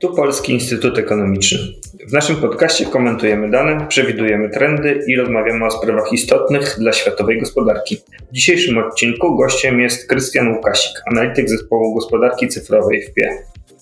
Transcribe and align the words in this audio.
Tu 0.00 0.14
Polski 0.14 0.52
Instytut 0.52 0.98
Ekonomiczny. 0.98 1.58
W 2.08 2.12
naszym 2.12 2.36
podcaście 2.36 2.86
komentujemy 2.86 3.50
dane, 3.50 3.86
przewidujemy 3.88 4.50
trendy 4.50 5.04
i 5.08 5.16
rozmawiamy 5.16 5.66
o 5.66 5.70
sprawach 5.70 6.12
istotnych 6.12 6.76
dla 6.78 6.92
światowej 6.92 7.40
gospodarki. 7.40 7.96
W 8.30 8.32
dzisiejszym 8.32 8.78
odcinku 8.78 9.36
gościem 9.36 9.80
jest 9.80 10.08
Krystian 10.08 10.48
Łukasik, 10.48 10.92
analityk 11.12 11.48
zespołu 11.48 11.94
gospodarki 11.94 12.48
cyfrowej 12.48 13.02
w 13.02 13.14
PIE. 13.14 13.28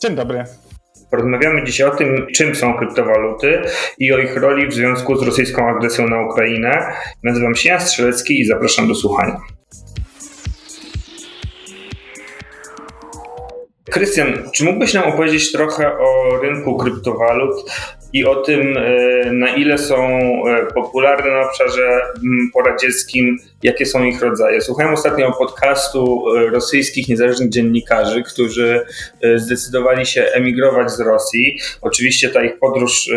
Dzień 0.02 0.14
dobry. 0.14 0.44
Porozmawiamy 1.10 1.64
dzisiaj 1.64 1.88
o 1.88 1.90
tym, 1.96 2.26
czym 2.34 2.54
są 2.54 2.74
kryptowaluty 2.74 3.62
i 3.98 4.12
o 4.12 4.18
ich 4.18 4.36
roli 4.36 4.68
w 4.68 4.74
związku 4.74 5.16
z 5.16 5.22
rosyjską 5.22 5.68
agresją 5.68 6.08
na 6.08 6.26
Ukrainę. 6.26 6.92
Nazywam 7.22 7.54
się 7.54 7.68
Jan 7.68 7.80
Strzelecki 7.80 8.40
i 8.40 8.44
zapraszam 8.44 8.88
do 8.88 8.94
słuchania. 8.94 9.40
Krystian, 13.90 14.50
czy 14.52 14.64
mógłbyś 14.64 14.94
nam 14.94 15.04
opowiedzieć 15.04 15.52
trochę 15.52 15.98
o 15.98 16.38
rynku 16.42 16.76
kryptowalut 16.76 17.70
i 18.12 18.24
o 18.24 18.34
tym, 18.34 18.76
e, 18.76 19.32
na 19.32 19.48
ile 19.48 19.78
są 19.78 20.08
e, 20.46 20.66
popularne 20.74 21.30
na 21.30 21.48
obszarze 21.48 22.00
poradzieckim, 22.52 23.38
jakie 23.62 23.86
są 23.86 24.04
ich 24.04 24.22
rodzaje? 24.22 24.60
Słuchałem 24.60 24.94
ostatnio 24.94 25.32
podcastu 25.32 26.24
e, 26.36 26.50
rosyjskich 26.50 27.08
niezależnych 27.08 27.50
dziennikarzy, 27.50 28.22
którzy 28.22 28.86
zdecydowali 29.36 30.06
się 30.06 30.22
emigrować 30.22 30.90
z 30.90 31.00
Rosji. 31.00 31.58
Oczywiście 31.80 32.28
ta 32.28 32.44
ich 32.44 32.58
podróż 32.58 33.10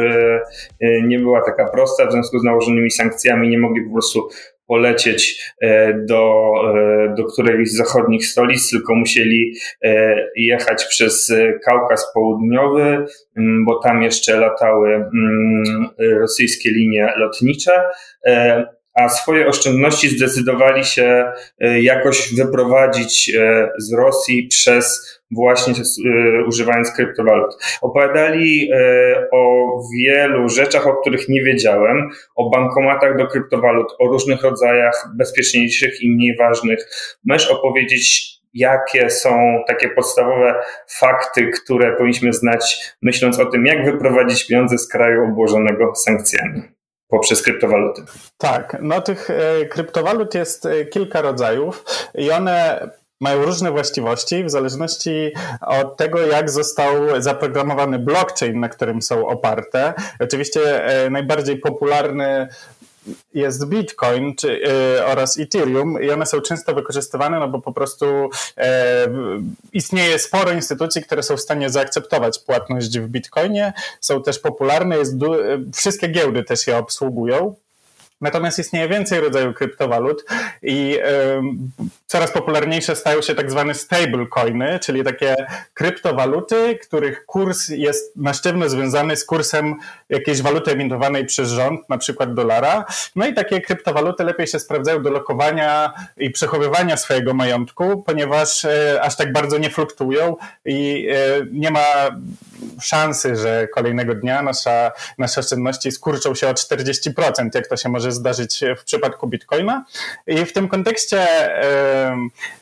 nie 1.04 1.20
była 1.20 1.42
taka 1.46 1.66
prosta, 1.70 2.08
w 2.08 2.12
związku 2.12 2.40
z 2.40 2.44
nałożonymi 2.44 2.92
sankcjami 2.92 3.50
nie 3.50 3.58
mogli 3.58 3.86
po 3.86 3.94
prostu 3.94 4.30
polecieć 4.72 5.54
e, 5.62 5.94
do, 5.94 6.54
e, 6.76 7.16
do 7.18 7.26
którejś 7.26 7.70
z 7.70 7.78
zachodnich 7.78 8.26
stolic, 8.26 8.70
tylko 8.70 8.96
musieli 8.96 9.54
e, 9.84 10.16
jechać 10.36 10.86
przez 10.86 11.34
Kaukaz 11.66 12.14
Południowy, 12.14 13.06
bo 13.66 13.80
tam 13.80 14.04
jeszcze 14.04 14.38
latały 14.38 15.06
rosyjskie 16.20 16.70
linie 16.72 17.14
lotnicze 17.18 17.72
a 18.94 19.10
swoje 19.10 19.48
oszczędności 19.48 20.10
zdecydowali 20.10 20.86
się 20.86 21.32
jakoś 21.82 22.34
wyprowadzić 22.36 23.32
z 23.78 23.94
Rosji 23.94 24.48
przez 24.48 25.21
właśnie 25.32 25.74
e, 25.74 26.46
używając 26.46 26.92
kryptowalut. 26.92 27.58
Opowiadali 27.82 28.70
e, 28.72 29.28
o 29.32 29.72
wielu 29.96 30.50
rzeczach, 30.50 30.88
o 30.88 30.94
których 30.94 31.30
nie 31.30 31.44
wiedziałem, 31.44 32.10
o 32.36 32.50
bankomatach 32.50 33.18
do 33.18 33.28
kryptowalut, 33.28 33.88
o 34.00 34.08
różnych 34.08 34.42
rodzajach 34.42 35.08
bezpieczniejszych 35.18 36.02
i 36.02 36.10
mniej 36.10 36.38
ważnych. 36.38 36.80
Możesz 37.26 37.52
opowiedzieć, 37.52 38.32
jakie 38.54 39.10
są 39.10 39.64
takie 39.68 39.90
podstawowe 39.90 40.56
fakty, 41.00 41.48
które 41.48 41.96
powinniśmy 41.96 42.34
znać, 42.34 42.94
myśląc 43.02 43.40
o 43.40 43.46
tym, 43.46 43.66
jak 43.66 43.86
wyprowadzić 43.86 44.48
pieniądze 44.48 44.78
z 44.78 44.88
kraju 44.88 45.24
obłożonego 45.24 45.96
sankcjami 45.96 46.62
poprzez 47.08 47.42
kryptowaluty. 47.42 48.02
Tak, 48.38 48.78
no 48.82 49.02
tych 49.02 49.30
e, 49.30 49.66
kryptowalut 49.66 50.36
jest 50.36 50.68
kilka 50.92 51.22
rodzajów 51.22 51.86
i 52.16 52.32
one 52.32 52.90
mają 53.22 53.46
różne 53.46 53.72
właściwości 53.72 54.44
w 54.44 54.50
zależności 54.50 55.32
od 55.62 55.98
tego, 55.98 56.20
jak 56.20 56.50
został 56.50 57.22
zaprogramowany 57.22 58.00
blockchain, 58.00 58.60
na 58.60 58.70
którym 58.70 59.02
są 59.02 59.28
oparte. 59.28 59.94
Oczywiście 60.20 60.86
e, 60.86 61.10
najbardziej 61.10 61.58
popularny 61.58 62.48
jest 63.34 63.68
Bitcoin 63.68 64.36
czy, 64.36 64.62
y, 64.98 65.06
oraz 65.06 65.40
Ethereum 65.40 66.04
i 66.04 66.10
one 66.10 66.26
są 66.26 66.42
często 66.42 66.74
wykorzystywane, 66.74 67.40
no 67.40 67.48
bo 67.48 67.62
po 67.62 67.74
prostu 67.74 68.30
e, 68.58 69.08
istnieje 69.74 70.20
sporo 70.20 70.52
instytucji, 70.52 71.02
które 71.04 71.24
są 71.24 71.38
w 71.38 71.42
stanie 71.42 71.70
zaakceptować 71.70 72.40
płatność 72.40 73.00
w 73.00 73.08
Bitcoinie. 73.08 73.74
Są 74.00 74.24
też 74.24 74.40
popularne, 74.40 74.98
jest, 74.98 75.16
wszystkie 75.76 76.08
giełdy 76.08 76.44
też 76.44 76.68
je 76.68 76.78
obsługują. 76.78 77.56
Natomiast 78.22 78.60
istnieje 78.60 78.88
więcej 78.88 79.20
rodzajów 79.20 79.56
kryptowalut 79.56 80.26
i 80.62 80.98
y, 80.98 81.02
coraz 82.06 82.32
popularniejsze 82.32 82.96
stają 82.96 83.22
się 83.22 83.36
tak 83.36 83.52
zwane 83.52 83.74
stablecoiny, 83.74 84.80
czyli 84.80 85.04
takie 85.04 85.36
kryptowaluty, 85.74 86.80
których 86.82 87.26
kurs 87.26 87.70
jest 87.70 88.16
na 88.16 88.34
sztywno 88.34 88.70
związany 88.70 89.16
z 89.16 89.26
kursem 89.26 89.76
jakiejś 90.10 90.42
waluty 90.42 90.72
emitowanej 90.72 91.26
przez 91.26 91.50
rząd, 91.50 91.90
na 91.90 91.98
przykład 91.98 92.34
dolara. 92.34 92.86
No 93.16 93.28
i 93.28 93.34
takie 93.34 93.62
kryptowaluty 93.62 94.24
lepiej 94.24 94.48
się 94.48 94.60
sprawdzają 94.60 95.04
do 95.04 95.10
lokowania 95.10 95.94
i 96.18 96.30
przechowywania 96.30 96.98
swojego 96.98 97.34
majątku, 97.34 98.04
ponieważ 98.04 98.66
y, 98.66 99.02
aż 99.02 99.16
tak 99.16 99.34
bardzo 99.34 99.58
nie 99.58 99.70
fluktuują 99.70 100.36
i 100.66 101.08
y, 101.10 101.48
nie 101.52 101.72
ma 101.72 101.86
szansy, 102.82 103.36
że 103.36 103.68
kolejnego 103.68 104.16
dnia 104.16 104.42
nasza, 104.42 104.92
nasze 105.18 105.40
oszczędności 105.40 105.92
skurczą 105.92 106.36
się 106.36 106.48
o 106.48 106.54
40%, 106.54 107.50
jak 107.54 107.68
to 107.68 107.78
się 107.78 107.90
może 107.90 108.11
zdarzyć 108.12 108.64
w 108.80 108.84
przypadku 108.84 109.28
Bitcoina. 109.28 109.86
I 110.28 110.46
w 110.46 110.54
tym 110.54 110.68
kontekście 110.68 111.28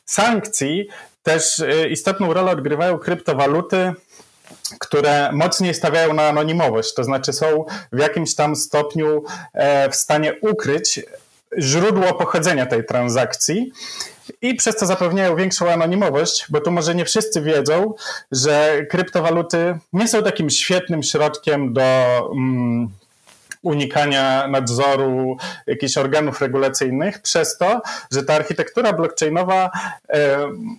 sankcji 0.05 0.87
też 1.23 1.59
e, 1.59 1.87
istotną 1.89 2.33
rolę 2.33 2.51
odgrywają 2.51 2.97
kryptowaluty, 2.97 3.93
które 4.79 5.31
mocniej 5.31 5.73
stawiają 5.73 6.13
na 6.13 6.27
anonimowość, 6.27 6.93
to 6.93 7.03
znaczy 7.03 7.33
są 7.33 7.65
w 7.91 7.99
jakimś 7.99 8.35
tam 8.35 8.55
stopniu 8.55 9.23
e, 9.53 9.89
w 9.89 9.95
stanie 9.95 10.33
ukryć 10.41 10.99
źródło 11.57 12.13
pochodzenia 12.13 12.66
tej 12.66 12.85
transakcji 12.85 13.71
i 14.41 14.55
przez 14.55 14.75
to 14.75 14.85
zapewniają 14.85 15.35
większą 15.35 15.71
anonimowość, 15.71 16.45
bo 16.49 16.61
tu 16.61 16.71
może 16.71 16.95
nie 16.95 17.05
wszyscy 17.05 17.41
wiedzą, 17.41 17.93
że 18.31 18.85
kryptowaluty 18.89 19.77
nie 19.93 20.07
są 20.07 20.23
takim 20.23 20.49
świetnym 20.49 21.03
środkiem 21.03 21.73
do. 21.73 21.81
Mm, 22.33 22.89
unikania 23.62 24.47
nadzoru 24.47 25.38
jakichś 25.68 25.97
organów 25.97 26.42
regulacyjnych, 26.42 27.22
przez 27.22 27.58
to, 27.58 27.81
że 28.12 28.24
ta 28.24 28.34
architektura 28.34 28.94
blockchainowa 28.94 29.72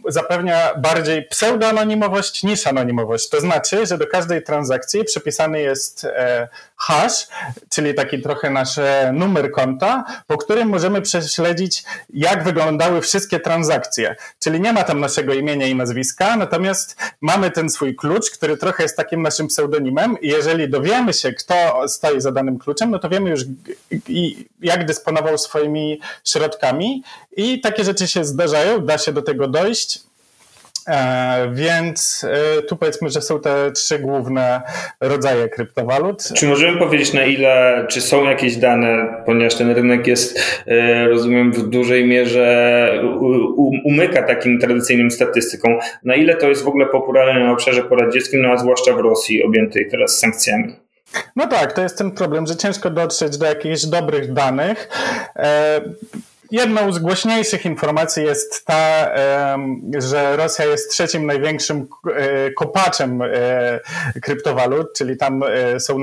zapewnia 0.08 0.74
bardziej 0.74 1.28
pseudoanonimowość 1.28 2.42
niż 2.42 2.66
anonimowość. 2.66 3.28
To 3.28 3.40
znaczy, 3.40 3.86
że 3.86 3.98
do 3.98 4.06
każdej 4.06 4.42
transakcji 4.42 5.04
przypisany 5.04 5.60
jest 5.60 6.04
e, 6.04 6.48
hash, 6.76 7.28
czyli 7.68 7.94
taki 7.94 8.22
trochę 8.22 8.50
nasz 8.50 8.80
numer 9.12 9.52
konta, 9.52 10.04
po 10.26 10.36
którym 10.36 10.68
możemy 10.68 11.02
prześledzić, 11.02 11.84
jak 12.10 12.44
wyglądały 12.44 13.00
wszystkie 13.00 13.40
transakcje. 13.40 14.16
Czyli 14.38 14.60
nie 14.60 14.72
ma 14.72 14.84
tam 14.84 15.00
naszego 15.00 15.34
imienia 15.34 15.66
i 15.66 15.74
nazwiska, 15.74 16.36
natomiast 16.36 16.96
mamy 17.20 17.50
ten 17.50 17.70
swój 17.70 17.96
klucz, 17.96 18.30
który 18.30 18.56
trochę 18.56 18.82
jest 18.82 18.96
takim 18.96 19.22
naszym 19.22 19.46
pseudonimem 19.46 20.20
i 20.20 20.28
jeżeli 20.28 20.68
dowiemy 20.68 21.12
się, 21.12 21.32
kto 21.32 21.88
stoi 21.88 22.20
za 22.20 22.32
danym 22.32 22.58
kluczem, 22.58 22.69
no 22.90 22.98
to 22.98 23.08
wiemy 23.08 23.30
już, 23.30 23.40
jak 24.62 24.86
dysponował 24.86 25.38
swoimi 25.38 26.00
środkami 26.24 27.02
i 27.36 27.60
takie 27.60 27.84
rzeczy 27.84 28.08
się 28.08 28.24
zdarzają, 28.24 28.86
da 28.86 28.98
się 28.98 29.12
do 29.12 29.22
tego 29.22 29.48
dojść. 29.48 30.10
E, 30.88 31.50
więc 31.52 32.26
e, 32.58 32.62
tu 32.62 32.76
powiedzmy, 32.76 33.10
że 33.10 33.22
są 33.22 33.40
te 33.40 33.72
trzy 33.72 33.98
główne 33.98 34.60
rodzaje 35.00 35.48
kryptowalut. 35.48 36.22
Czy 36.34 36.46
możemy 36.46 36.78
powiedzieć 36.78 37.12
na 37.12 37.24
ile, 37.24 37.86
czy 37.88 38.00
są 38.00 38.24
jakieś 38.24 38.56
dane, 38.56 39.22
ponieważ 39.26 39.54
ten 39.54 39.70
rynek 39.70 40.06
jest, 40.06 40.40
e, 40.66 41.08
rozumiem, 41.08 41.52
w 41.52 41.68
dużej 41.68 42.06
mierze 42.06 43.02
umyka 43.84 44.22
takim 44.22 44.58
tradycyjnym 44.58 45.10
statystykom, 45.10 45.78
na 46.04 46.14
ile 46.14 46.36
to 46.36 46.48
jest 46.48 46.64
w 46.64 46.68
ogóle 46.68 46.86
popularne 46.86 47.40
na 47.40 47.52
obszarze 47.52 47.82
poradzieckim, 47.82 48.42
no 48.42 48.48
a 48.48 48.56
zwłaszcza 48.56 48.92
w 48.92 48.98
Rosji 48.98 49.42
objętej 49.42 49.90
teraz 49.90 50.18
sankcjami? 50.18 50.89
No 51.36 51.46
tak, 51.46 51.72
to 51.72 51.82
jest 51.82 51.98
ten 51.98 52.10
problem, 52.10 52.46
że 52.46 52.56
ciężko 52.56 52.90
dotrzeć 52.90 53.38
do 53.38 53.46
jakichś 53.46 53.84
dobrych 53.84 54.32
danych. 54.32 54.88
E, 55.36 55.80
jedną 56.50 56.92
z 56.92 56.98
głośniejszych 56.98 57.64
informacji 57.64 58.24
jest 58.24 58.64
ta, 58.64 59.10
że 59.98 60.36
Rosja 60.36 60.64
jest 60.64 60.90
trzecim 60.90 61.26
największym 61.26 61.88
e, 62.16 62.50
kopaczem 62.50 63.22
e, 63.22 63.28
kryptowalut, 64.22 64.92
czyli 64.96 65.16
tam 65.16 65.42
są, 65.78 66.00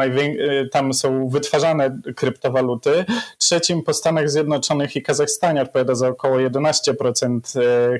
tam 0.71 0.93
są 0.93 1.29
wytwarzane 1.29 1.99
kryptowaluty. 2.15 3.05
Trzecim 3.37 3.83
po 3.83 3.93
Stanach 3.93 4.29
Zjednoczonych 4.29 4.95
i 4.95 5.03
Kazachstanie 5.03 5.61
odpowiada 5.61 5.95
za 5.95 6.07
około 6.07 6.37
11% 6.37 7.39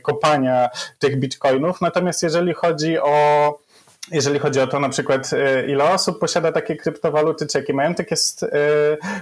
kopania 0.01 0.69
tych 0.99 1.19
bitcoinów. 1.19 1.81
Natomiast 1.81 2.23
jeżeli 2.23 2.53
chodzi 2.53 2.99
o 2.99 3.66
jeżeli 4.11 4.39
chodzi 4.39 4.59
o 4.59 4.67
to 4.67 4.79
na 4.79 4.89
przykład, 4.89 5.33
e, 5.33 5.67
ile 5.67 5.83
osób 5.83 6.19
posiada 6.19 6.51
takie 6.51 6.75
kryptowaluty, 6.75 7.47
czy 7.47 7.57
jaki 7.57 7.73
majątek 7.73 8.11
jest 8.11 8.43
e, 8.43 8.47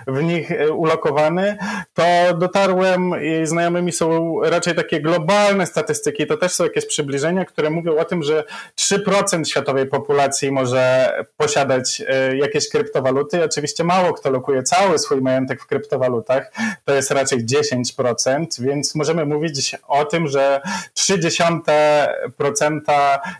w 0.08 0.24
nich 0.24 0.52
e, 0.52 0.72
ulokowany, 0.72 1.58
to 1.94 2.04
dotarłem 2.38 3.12
i 3.24 3.48
znajomymi 3.48 3.92
są 3.92 4.40
raczej 4.44 4.76
takie 4.76 5.02
globalne 5.02 5.66
statystyki, 5.66 6.28
to 6.28 6.38
też 6.38 6.52
są 6.52 6.64
jakieś 6.64 6.86
przybliżenia, 6.86 7.46
które 7.46 7.70
mówią 7.70 7.98
o 7.98 8.06
tym, 8.06 8.24
że 8.24 8.44
3% 8.80 9.46
światowej 9.46 9.86
populacji 9.86 10.52
może 10.52 11.14
posiadać 11.38 12.04
jakieś 12.34 12.70
kryptowaluty. 12.70 13.44
Oczywiście 13.44 13.84
mało 13.84 14.14
kto 14.14 14.32
lokuje 14.32 14.64
cały 14.64 15.00
swój 15.00 15.22
majątek 15.22 15.62
w 15.62 15.68
kryptowalutach, 15.68 16.52
to 16.86 16.94
jest 16.94 17.12
raczej 17.12 17.46
10%, 17.46 18.46
więc 18.62 18.96
możemy 18.96 19.26
mówić 19.26 19.76
o 19.88 20.06
tym, 20.06 20.28
że 20.28 20.62
0,3% 20.96 22.80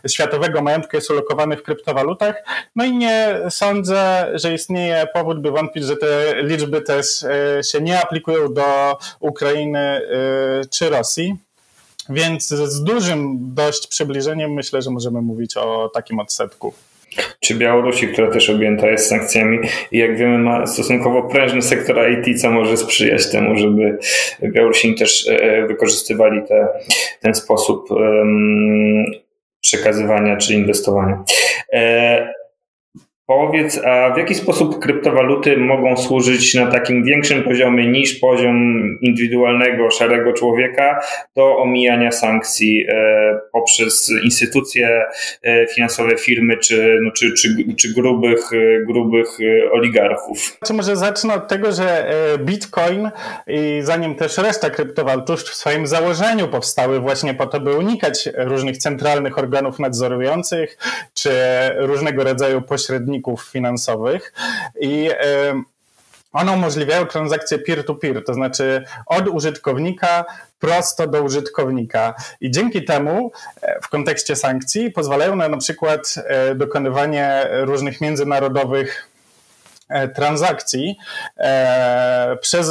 światowego 0.06 0.62
majątku 0.62 0.96
jest 0.96 1.10
ulokowany 1.10 1.35
w 1.56 1.62
kryptowalutach. 1.62 2.44
No 2.76 2.84
i 2.84 2.96
nie 2.96 3.40
sądzę, 3.50 4.30
że 4.34 4.54
istnieje 4.54 5.06
powód, 5.14 5.40
by 5.40 5.50
wątpić, 5.50 5.84
że 5.84 5.96
te 5.96 6.34
liczby 6.42 6.80
też 6.80 7.06
się 7.72 7.80
nie 7.80 8.00
aplikują 8.00 8.54
do 8.54 8.96
Ukrainy 9.20 10.00
czy 10.70 10.90
Rosji. 10.90 11.36
Więc 12.08 12.48
z 12.48 12.84
dużym 12.84 13.38
dość 13.54 13.86
przybliżeniem 13.86 14.52
myślę, 14.52 14.82
że 14.82 14.90
możemy 14.90 15.22
mówić 15.22 15.56
o 15.56 15.90
takim 15.94 16.18
odsetku 16.18 16.74
czy 17.40 17.54
Białorusi, 17.54 18.08
która 18.08 18.30
też 18.30 18.50
objęta 18.50 18.86
jest 18.86 19.08
sankcjami 19.08 19.58
i 19.92 19.98
jak 19.98 20.18
wiemy 20.18 20.38
ma 20.38 20.66
stosunkowo 20.66 21.22
prężny 21.22 21.62
sektor 21.62 22.10
IT, 22.10 22.40
co 22.40 22.50
może 22.50 22.76
sprzyjać 22.76 23.30
temu, 23.30 23.56
żeby 23.56 23.98
Białorusini 24.42 24.94
też 24.94 25.28
e, 25.28 25.66
wykorzystywali 25.66 26.40
te, 26.48 26.68
ten 27.20 27.34
sposób 27.34 27.88
przekazywania 29.66 30.36
czy 30.36 30.54
inwestowania. 30.54 31.24
E, 31.72 32.34
Powiedz, 33.26 33.80
a 33.84 34.14
w 34.14 34.18
jaki 34.18 34.34
sposób 34.34 34.78
kryptowaluty 34.78 35.56
mogą 35.56 35.96
służyć 35.96 36.54
na 36.54 36.66
takim 36.66 37.04
większym 37.04 37.42
poziomie 37.42 37.86
niż 37.86 38.14
poziom 38.14 38.56
indywidualnego, 39.00 39.90
szarego 39.90 40.32
człowieka 40.32 41.00
do 41.36 41.58
omijania 41.58 42.10
sankcji 42.10 42.86
e, 42.88 43.38
poprzez 43.52 44.12
instytucje 44.24 45.04
e, 45.42 45.66
finansowe, 45.66 46.16
firmy 46.16 46.56
czy, 46.56 46.98
no, 47.02 47.10
czy, 47.10 47.32
czy, 47.32 47.48
czy 47.76 47.94
grubych, 47.94 48.52
e, 48.52 48.84
grubych 48.84 49.28
oligarchów? 49.72 50.58
Czy 50.66 50.72
może 50.72 50.96
zacznę 50.96 51.34
od 51.34 51.48
tego, 51.48 51.72
że 51.72 52.10
Bitcoin 52.38 53.10
i 53.46 53.78
zanim 53.82 54.14
też 54.14 54.38
reszta 54.38 54.70
kryptowalut 54.70 55.30
w 55.30 55.54
swoim 55.54 55.86
założeniu 55.86 56.48
powstały 56.48 57.00
właśnie 57.00 57.34
po 57.34 57.46
to, 57.46 57.60
by 57.60 57.74
unikać 57.74 58.28
różnych 58.36 58.78
centralnych 58.78 59.38
organów 59.38 59.78
nadzorujących 59.78 60.78
czy 61.14 61.30
różnego 61.76 62.24
rodzaju 62.24 62.62
pośredników 62.62 63.15
finansowych 63.42 64.32
i 64.80 65.10
one 66.36 66.52
umożliwiają 66.52 67.06
transakcje 67.06 67.58
peer-to-peer, 67.58 68.24
to 68.24 68.34
znaczy 68.34 68.84
od 69.06 69.28
użytkownika 69.28 70.24
prosto 70.58 71.06
do 71.06 71.22
użytkownika. 71.22 72.14
I 72.40 72.50
dzięki 72.50 72.84
temu 72.84 73.32
e, 73.62 73.80
w 73.82 73.88
kontekście 73.88 74.36
sankcji 74.36 74.90
pozwalają 74.90 75.36
na 75.36 75.48
na 75.48 75.56
przykład 75.56 76.14
e, 76.16 76.54
dokonywanie 76.54 77.48
różnych 77.50 78.00
międzynarodowych 78.00 79.10
e, 79.88 80.08
transakcji 80.08 80.96
przez 82.40 82.70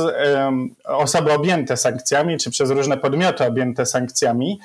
osoby 0.84 1.32
objęte 1.32 1.78
sankcjami, 1.78 2.38
czy 2.38 2.52
przez 2.52 2.70
różne 2.70 2.98
podmioty 2.98 3.46
objęte 3.46 3.86
sankcjami, 3.86 4.60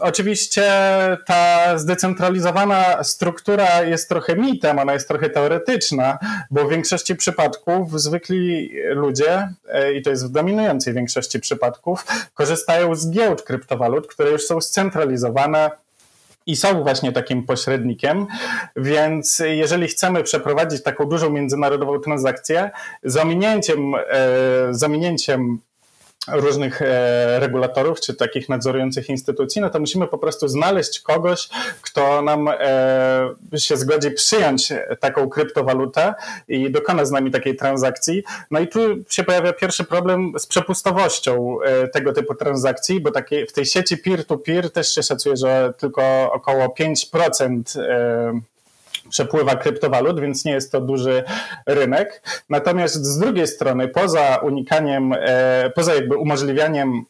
Oczywiście 0.00 0.62
ta 1.26 1.78
zdecentralizowana 1.78 3.04
struktura 3.04 3.82
jest 3.82 4.08
trochę 4.08 4.36
mitem, 4.36 4.78
ona 4.78 4.92
jest 4.92 5.08
trochę 5.08 5.30
teoretyczna, 5.30 6.18
bo 6.50 6.64
w 6.64 6.70
większości 6.70 7.16
przypadków 7.16 8.00
zwykli 8.00 8.70
ludzie, 8.90 9.48
e, 9.68 9.92
i 9.92 10.02
to 10.02 10.10
jest 10.10 10.26
w 10.26 10.30
dominującej 10.30 10.94
większości 10.94 11.40
przypadków, 11.40 12.06
korzystają 12.34 12.94
z 12.94 13.10
giełd 13.10 13.42
kryptowalut, 13.42 14.06
które 14.06 14.30
już 14.30 14.46
są 14.46 14.60
scentralizowane, 14.60 15.70
i 16.48 16.56
są 16.56 16.82
właśnie 16.82 17.12
takim 17.12 17.42
pośrednikiem, 17.42 18.26
więc 18.76 19.38
jeżeli 19.38 19.88
chcemy 19.88 20.22
przeprowadzić 20.22 20.82
taką 20.82 21.04
dużą 21.04 21.30
międzynarodową 21.30 21.98
transakcję 22.00 22.70
z 23.04 23.16
ominięciem, 23.16 23.94
e, 23.94 23.98
z 24.70 24.82
ominięciem 24.82 25.58
różnych 26.32 26.82
e, 26.82 27.40
regulatorów 27.40 28.00
czy 28.00 28.14
takich 28.14 28.48
nadzorujących 28.48 29.08
instytucji, 29.08 29.60
no 29.60 29.70
to 29.70 29.80
musimy 29.80 30.06
po 30.06 30.18
prostu 30.18 30.48
znaleźć 30.48 31.00
kogoś, 31.00 31.48
kto 31.82 32.22
nam 32.22 32.48
e, 32.48 33.58
się 33.58 33.76
zgodzi 33.76 34.10
przyjąć 34.10 34.72
taką 35.00 35.28
kryptowalutę 35.28 36.14
i 36.48 36.70
dokona 36.70 37.04
z 37.04 37.10
nami 37.10 37.30
takiej 37.30 37.56
transakcji. 37.56 38.22
No 38.50 38.60
i 38.60 38.68
tu 38.68 38.80
się 39.08 39.24
pojawia 39.24 39.52
pierwszy 39.52 39.84
problem 39.84 40.32
z 40.38 40.46
przepustowością 40.46 41.58
e, 41.62 41.88
tego 41.88 42.12
typu 42.12 42.34
transakcji, 42.34 43.00
bo 43.00 43.10
takie, 43.10 43.46
w 43.46 43.52
tej 43.52 43.66
sieci 43.66 43.96
peer-to-peer 43.96 44.72
też 44.72 44.94
się 44.94 45.02
szacuje, 45.02 45.36
że 45.36 45.72
tylko 45.78 46.32
około 46.32 46.74
5% 46.80 47.78
przepływa 49.10 49.56
kryptowalut, 49.56 50.20
więc 50.20 50.44
nie 50.44 50.52
jest 50.52 50.72
to 50.72 50.80
duży 50.80 51.24
rynek. 51.66 52.22
Natomiast 52.50 53.04
z 53.04 53.18
drugiej 53.18 53.46
strony, 53.46 53.88
poza 53.88 54.36
unikaniem, 54.36 55.14
e, 55.18 55.70
poza 55.70 55.94
jakby 55.94 56.16
umożliwianiem 56.16 57.04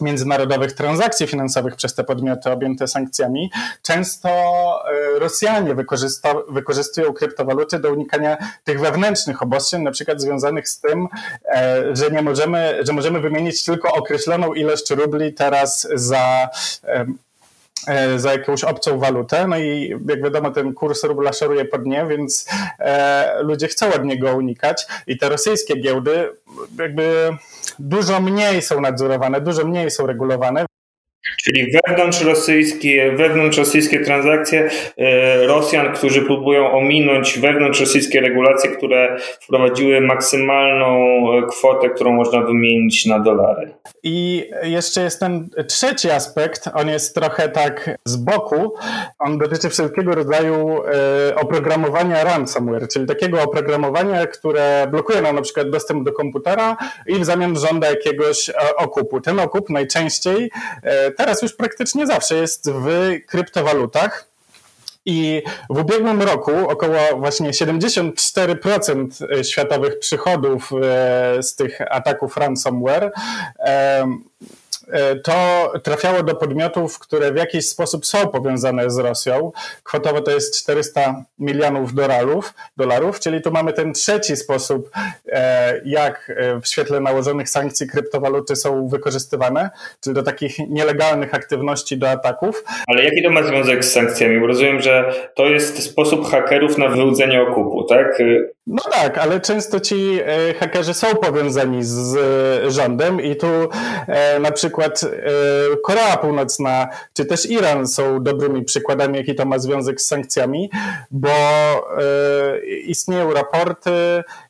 międzynarodowych 0.00 0.72
transakcji 0.72 1.26
finansowych 1.26 1.76
przez 1.76 1.94
te 1.94 2.04
podmioty 2.04 2.50
objęte 2.50 2.88
sankcjami, 2.88 3.50
często 3.82 4.28
e, 4.28 5.18
Rosjanie 5.18 5.74
wykorzystują 6.48 7.12
kryptowaluty 7.12 7.78
do 7.78 7.92
unikania 7.92 8.36
tych 8.64 8.80
wewnętrznych 8.80 9.42
obostrzeń, 9.42 9.82
na 9.82 9.90
przykład 9.90 10.20
związanych 10.20 10.68
z 10.68 10.80
tym, 10.80 11.08
e, 11.44 11.96
że 11.96 12.10
nie 12.10 12.22
możemy, 12.22 12.78
że 12.86 12.92
możemy 12.92 13.20
wymienić 13.20 13.64
tylko 13.64 13.92
określoną 13.92 14.54
ilość 14.54 14.90
rubli 14.90 15.34
teraz 15.34 15.88
za 15.94 16.48
za 18.16 18.32
jakąś 18.32 18.64
obcą 18.64 18.98
walutę. 18.98 19.46
No 19.46 19.58
i 19.58 19.96
jak 20.08 20.22
wiadomo, 20.22 20.50
ten 20.50 20.74
kurs 20.74 21.04
rubla 21.04 21.32
szoruje 21.32 21.64
pod 21.64 21.86
nie, 21.86 22.06
więc 22.06 22.48
e, 22.78 23.42
ludzie 23.42 23.68
chcą 23.68 23.94
od 23.94 24.04
niego 24.04 24.36
unikać. 24.36 24.86
I 25.06 25.18
te 25.18 25.28
rosyjskie 25.28 25.76
giełdy 25.76 26.28
jakby 26.78 27.36
dużo 27.78 28.20
mniej 28.20 28.62
są 28.62 28.80
nadzorowane, 28.80 29.40
dużo 29.40 29.64
mniej 29.64 29.90
są 29.90 30.06
regulowane. 30.06 30.66
Czyli 31.44 31.72
wewnątrz 31.72 32.22
rosyjskie, 32.22 33.12
wewnątrz 33.16 33.58
rosyjskie 33.58 34.00
transakcje 34.00 34.70
e, 34.98 35.46
Rosjan, 35.46 35.94
którzy 35.94 36.22
próbują 36.22 36.72
ominąć 36.72 37.38
wewnątrz 37.38 37.80
rosyjskie 37.80 38.20
regulacje, 38.20 38.70
które 38.70 39.16
wprowadziły 39.40 40.00
maksymalną 40.00 41.16
kwotę, 41.50 41.90
którą 41.90 42.12
można 42.12 42.40
wymienić 42.40 43.06
na 43.06 43.18
dolary. 43.18 43.70
I 44.02 44.50
jeszcze 44.62 45.02
jest 45.02 45.20
ten 45.20 45.48
trzeci 45.68 46.10
aspekt, 46.10 46.68
on 46.74 46.88
jest 46.88 47.14
trochę 47.14 47.48
tak 47.48 47.90
z 48.04 48.16
boku. 48.16 48.74
On 49.18 49.38
dotyczy 49.38 49.68
wszelkiego 49.68 50.14
rodzaju 50.14 50.82
e, 50.84 51.34
oprogramowania 51.34 52.24
ransomware, 52.24 52.88
czyli 52.88 53.06
takiego 53.06 53.42
oprogramowania, 53.42 54.26
które 54.26 54.86
blokuje 54.90 55.22
nam 55.22 55.36
na 55.36 55.42
przykład 55.42 55.70
dostęp 55.70 56.04
do 56.04 56.12
komputera 56.12 56.76
i 57.06 57.14
w 57.14 57.24
zamian 57.24 57.58
żąda 57.58 57.90
jakiegoś 57.90 58.48
e, 58.48 58.54
okupu. 58.76 59.20
Ten 59.20 59.40
okup 59.40 59.70
najczęściej, 59.70 60.50
e, 60.82 61.09
teraz 61.16 61.42
już 61.42 61.52
praktycznie 61.52 62.06
zawsze 62.06 62.36
jest 62.36 62.70
w 62.70 62.88
kryptowalutach. 63.26 64.30
I 65.06 65.42
w 65.70 65.78
ubiegłym 65.78 66.22
roku 66.22 66.52
około 66.68 66.98
właśnie 67.16 67.50
74% 67.50 69.42
światowych 69.44 69.98
przychodów 69.98 70.70
e, 70.82 71.42
z 71.42 71.56
tych 71.56 71.80
ataków 71.90 72.36
ransomware 72.36 73.12
E, 73.58 74.06
to 75.24 75.32
trafiało 75.82 76.22
do 76.22 76.34
podmiotów, 76.34 76.98
które 76.98 77.32
w 77.32 77.36
jakiś 77.36 77.68
sposób 77.68 78.06
są 78.06 78.28
powiązane 78.28 78.90
z 78.90 78.98
Rosją. 78.98 79.52
Kwotowo 79.82 80.20
to 80.20 80.30
jest 80.30 80.62
400 80.62 81.24
milionów 81.38 81.94
dolarów, 81.94 82.54
dolarów 82.76 83.20
czyli 83.20 83.42
tu 83.42 83.50
mamy 83.50 83.72
ten 83.72 83.92
trzeci 83.92 84.36
sposób, 84.36 84.90
e, 85.28 85.80
jak 85.84 86.32
e, 86.36 86.60
w 86.60 86.66
świetle 86.68 87.00
nałożonych 87.00 87.48
sankcji 87.48 87.88
kryptowaluty 87.88 88.56
są 88.56 88.88
wykorzystywane, 88.88 89.70
czyli 90.00 90.14
do 90.14 90.22
takich 90.22 90.58
nielegalnych 90.58 91.34
aktywności, 91.34 91.98
do 91.98 92.10
ataków. 92.10 92.64
Ale 92.86 93.04
jaki 93.04 93.22
to 93.22 93.30
ma 93.30 93.42
związek 93.42 93.84
z 93.84 93.92
sankcjami? 93.92 94.40
Bo 94.40 94.46
rozumiem, 94.46 94.80
że 94.80 95.14
to 95.34 95.46
jest 95.46 95.82
sposób 95.82 96.30
hakerów 96.30 96.78
na 96.78 96.88
wyłudzenie 96.88 97.42
okupu, 97.42 97.84
tak? 97.84 98.22
No 98.72 98.82
tak, 98.92 99.18
ale 99.18 99.40
często 99.40 99.80
ci 99.80 100.20
hakerzy 100.60 100.94
są 100.94 101.06
powiązani 101.14 101.84
z 101.84 102.16
rządem 102.72 103.20
i 103.20 103.36
tu 103.36 103.46
na 104.40 104.52
przykład 104.52 105.02
e, 105.02 105.06
Korea 105.84 106.16
Północna 106.16 106.88
czy 107.14 107.24
też 107.24 107.46
Iran 107.46 107.88
są 107.88 108.22
dobrymi 108.22 108.64
przykładami, 108.64 109.16
jaki 109.16 109.34
to 109.34 109.44
ma 109.44 109.58
związek 109.58 110.00
z 110.00 110.06
sankcjami, 110.06 110.70
bo 111.10 111.30
e, 111.30 112.60
istnieją 112.66 113.32
raporty 113.32 113.90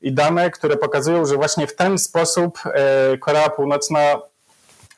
i 0.02 0.12
dane, 0.12 0.50
które 0.50 0.76
pokazują, 0.76 1.26
że 1.26 1.36
właśnie 1.36 1.66
w 1.66 1.76
ten 1.76 1.98
sposób 1.98 2.58
e, 2.66 3.18
Korea 3.18 3.50
Północna 3.50 4.00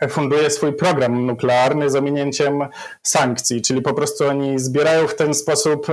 funduje 0.08 0.50
swój 0.50 0.72
program 0.72 1.26
nuklearny 1.26 1.90
z 1.90 1.96
ominięciem 1.96 2.68
sankcji, 3.02 3.62
czyli 3.62 3.82
po 3.82 3.94
prostu 3.94 4.28
oni 4.28 4.58
zbierają 4.58 5.08
w 5.08 5.14
ten 5.14 5.34
sposób 5.34 5.86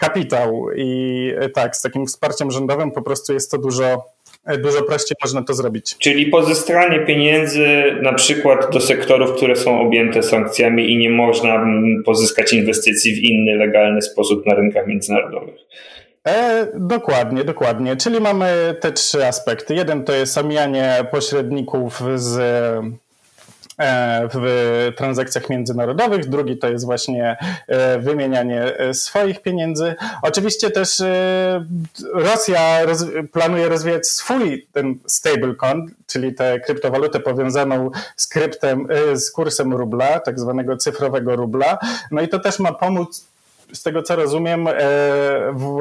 kapitał 0.00 0.66
i 0.76 1.32
tak, 1.54 1.76
z 1.76 1.82
takim 1.82 2.06
wsparciem 2.06 2.50
rządowym 2.50 2.90
po 2.90 3.02
prostu 3.02 3.32
jest 3.32 3.50
to 3.50 3.58
dużo 3.58 4.04
E, 4.44 4.58
dużo 4.58 4.82
prościej 4.82 5.16
można 5.22 5.42
to 5.42 5.54
zrobić. 5.54 5.96
Czyli 5.98 6.26
pozyskanie 6.26 7.00
pieniędzy 7.00 7.66
na 8.02 8.12
przykład 8.12 8.72
do 8.72 8.80
sektorów, 8.80 9.32
które 9.32 9.56
są 9.56 9.80
objęte 9.80 10.22
sankcjami 10.22 10.92
i 10.92 10.96
nie 10.96 11.10
można 11.10 11.66
pozyskać 12.04 12.52
inwestycji 12.52 13.14
w 13.14 13.18
inny 13.18 13.56
legalny 13.56 14.02
sposób 14.02 14.46
na 14.46 14.54
rynkach 14.54 14.86
międzynarodowych. 14.86 15.54
E, 16.28 16.66
dokładnie, 16.74 17.44
dokładnie. 17.44 17.96
Czyli 17.96 18.20
mamy 18.20 18.74
te 18.80 18.92
trzy 18.92 19.26
aspekty. 19.26 19.74
Jeden 19.74 20.04
to 20.04 20.12
jest 20.12 20.38
omijanie 20.38 20.94
pośredników 21.10 22.02
z 22.16 22.38
E, 22.38 23.09
w 24.34 24.92
transakcjach 24.96 25.50
międzynarodowych, 25.50 26.28
drugi 26.28 26.58
to 26.58 26.68
jest 26.68 26.84
właśnie 26.84 27.36
e, 27.66 27.98
wymienianie 27.98 28.78
e, 28.78 28.94
swoich 28.94 29.42
pieniędzy. 29.42 29.94
Oczywiście 30.22 30.70
też 30.70 31.02
Rosja 32.14 32.84
roz 32.84 33.04
planuje 33.32 33.68
rozwijać 33.68 34.06
swój 34.06 34.66
ten 34.72 34.94
stablecoin, 35.06 35.90
czyli 36.06 36.34
tę 36.34 36.60
kryptowalutę 36.60 37.20
powiązaną 37.20 37.90
z 38.16 38.26
kryptem, 38.26 38.88
z 39.14 39.30
kursem 39.30 39.72
rubla, 39.72 40.20
tak 40.20 40.40
zwanego 40.40 40.76
cyfrowego 40.76 41.36
rubla. 41.36 41.78
No 42.10 42.22
i 42.22 42.28
to 42.28 42.38
też 42.38 42.58
ma 42.58 42.72
pomóc 42.72 43.26
z 43.72 43.82
tego 43.82 44.02
co 44.02 44.16
rozumiem, 44.16 44.68
w 45.52 45.78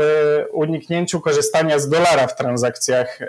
uniknięciu 0.52 1.22
korzystania 1.22 1.80
z 1.80 1.90
dolara 1.90 2.28
w 2.28 2.36
transakcjach 2.36 3.20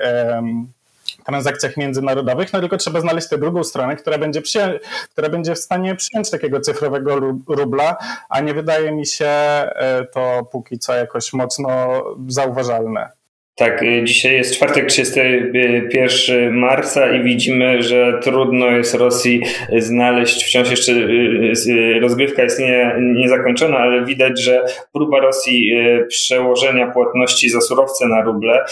transakcjach 1.31 1.77
międzynarodowych, 1.77 2.53
no 2.53 2.61
tylko 2.61 2.77
trzeba 2.77 3.01
znaleźć 3.01 3.29
tę 3.29 3.39
drugą 3.39 3.65
stronę, 3.65 3.97
która 3.97 4.19
będzie, 4.19 4.43
przy, 4.43 4.81
która 5.11 5.29
będzie 5.29 5.55
w 5.55 5.59
stanie 5.59 5.95
przyjąć 5.95 6.31
takiego 6.31 6.61
cyfrowego 6.61 7.21
rubla, 7.49 7.97
a 8.29 8.41
nie 8.41 8.55
wydaje 8.55 8.93
mi 8.93 9.07
się 9.07 9.27
e, 9.27 10.07
to 10.15 10.49
póki 10.53 10.79
co 10.79 10.95
jakoś 10.95 11.33
mocno 11.33 12.03
zauważalne. 12.29 13.20
Tak, 13.61 13.83
y, 13.83 14.03
dzisiaj 14.05 14.35
jest 14.35 14.55
czwartek 14.55 14.87
31 14.87 16.57
marca 16.57 17.13
i 17.13 17.23
widzimy, 17.23 17.83
że 17.83 18.19
trudno 18.23 18.71
jest 18.71 18.95
Rosji 18.95 19.43
znaleźć, 19.79 20.45
wciąż 20.45 20.71
jeszcze 20.71 20.93
y, 20.93 21.53
y, 21.67 22.01
rozgrywka 22.01 22.43
jest 22.43 22.61
nie, 22.61 22.97
niezakończona, 23.01 23.79
ale 23.79 24.05
widać, 24.05 24.41
że 24.41 24.65
próba 24.93 25.21
Rosji 25.21 25.73
przełożenia 26.09 26.87
płatności 26.87 27.51
za 27.51 27.61
surowce 27.61 28.09
na 28.09 28.23
ruble 28.23 28.65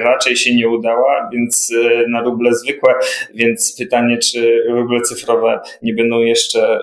raczej 0.00 0.36
się 0.36 0.54
nie 0.54 0.68
udała, 0.68 1.30
więc 1.32 1.72
na 2.08 2.22
ruble 2.22 2.54
zwykłe, 2.54 2.94
więc 3.34 3.76
pytanie, 3.78 4.18
czy 4.18 4.62
ruble 4.68 5.00
cyfrowe 5.00 5.60
nie 5.82 5.94
będą 5.94 6.20
jeszcze, 6.20 6.78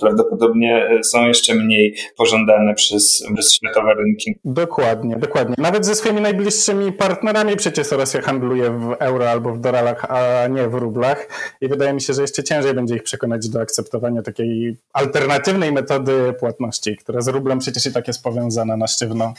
prawdopodobnie 0.00 0.88
są 1.02 1.28
jeszcze 1.28 1.54
mniej 1.54 1.94
pożądane 2.16 2.74
przez, 2.74 3.26
przez 3.34 3.54
światowe 3.54 3.94
rynki. 3.94 4.36
Dokładnie, 4.44 5.16
dokładnie. 5.16 5.54
Nawet 5.58 5.86
ze 5.86 5.94
swoimi 5.94 6.20
najbliższymi 6.20 6.73
największymi 6.74 6.92
partnerami 6.92 7.56
przecież 7.56 7.90
Rosja 7.90 8.22
handluje 8.22 8.70
w 8.70 8.96
euro 8.98 9.30
albo 9.30 9.52
w 9.52 9.60
dolarach, 9.60 10.04
a 10.10 10.46
nie 10.48 10.68
w 10.68 10.74
rublach. 10.74 11.28
I 11.60 11.68
wydaje 11.68 11.92
mi 11.92 12.00
się, 12.00 12.14
że 12.14 12.22
jeszcze 12.22 12.44
ciężej 12.44 12.74
będzie 12.74 12.96
ich 12.96 13.02
przekonać 13.02 13.48
do 13.48 13.60
akceptowania 13.60 14.22
takiej 14.22 14.76
alternatywnej 14.92 15.72
metody 15.72 16.34
płatności, 16.40 16.96
która 16.96 17.20
z 17.20 17.28
rublem 17.28 17.58
przecież 17.58 17.86
i 17.86 17.92
tak 17.92 18.08
jest 18.08 18.22
powiązana 18.22 18.76
na 18.76 18.86
sztywno. 18.86 19.34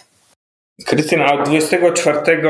Krystian, 0.83 1.21
a 1.21 1.33
od 1.33 1.49
24 1.49 2.41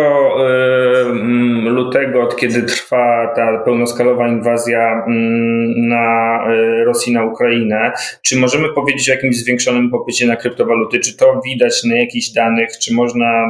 lutego, 1.64 2.22
od 2.22 2.36
kiedy 2.36 2.64
trwa 2.64 3.34
ta 3.36 3.58
pełnoskalowa 3.58 4.28
inwazja 4.28 5.06
na 5.78 6.40
Rosji 6.86 7.14
na 7.14 7.26
Ukrainę, 7.26 7.92
czy 8.22 8.38
możemy 8.38 8.74
powiedzieć 8.74 9.10
o 9.10 9.14
jakimś 9.14 9.38
zwiększonym 9.38 9.92
popycie 9.92 10.28
na 10.28 10.36
kryptowaluty? 10.36 11.00
Czy 11.00 11.18
to 11.18 11.42
widać 11.46 11.84
na 11.84 11.96
jakichś 11.98 12.30
danych? 12.30 12.78
Czy 12.78 12.94
można 12.94 13.46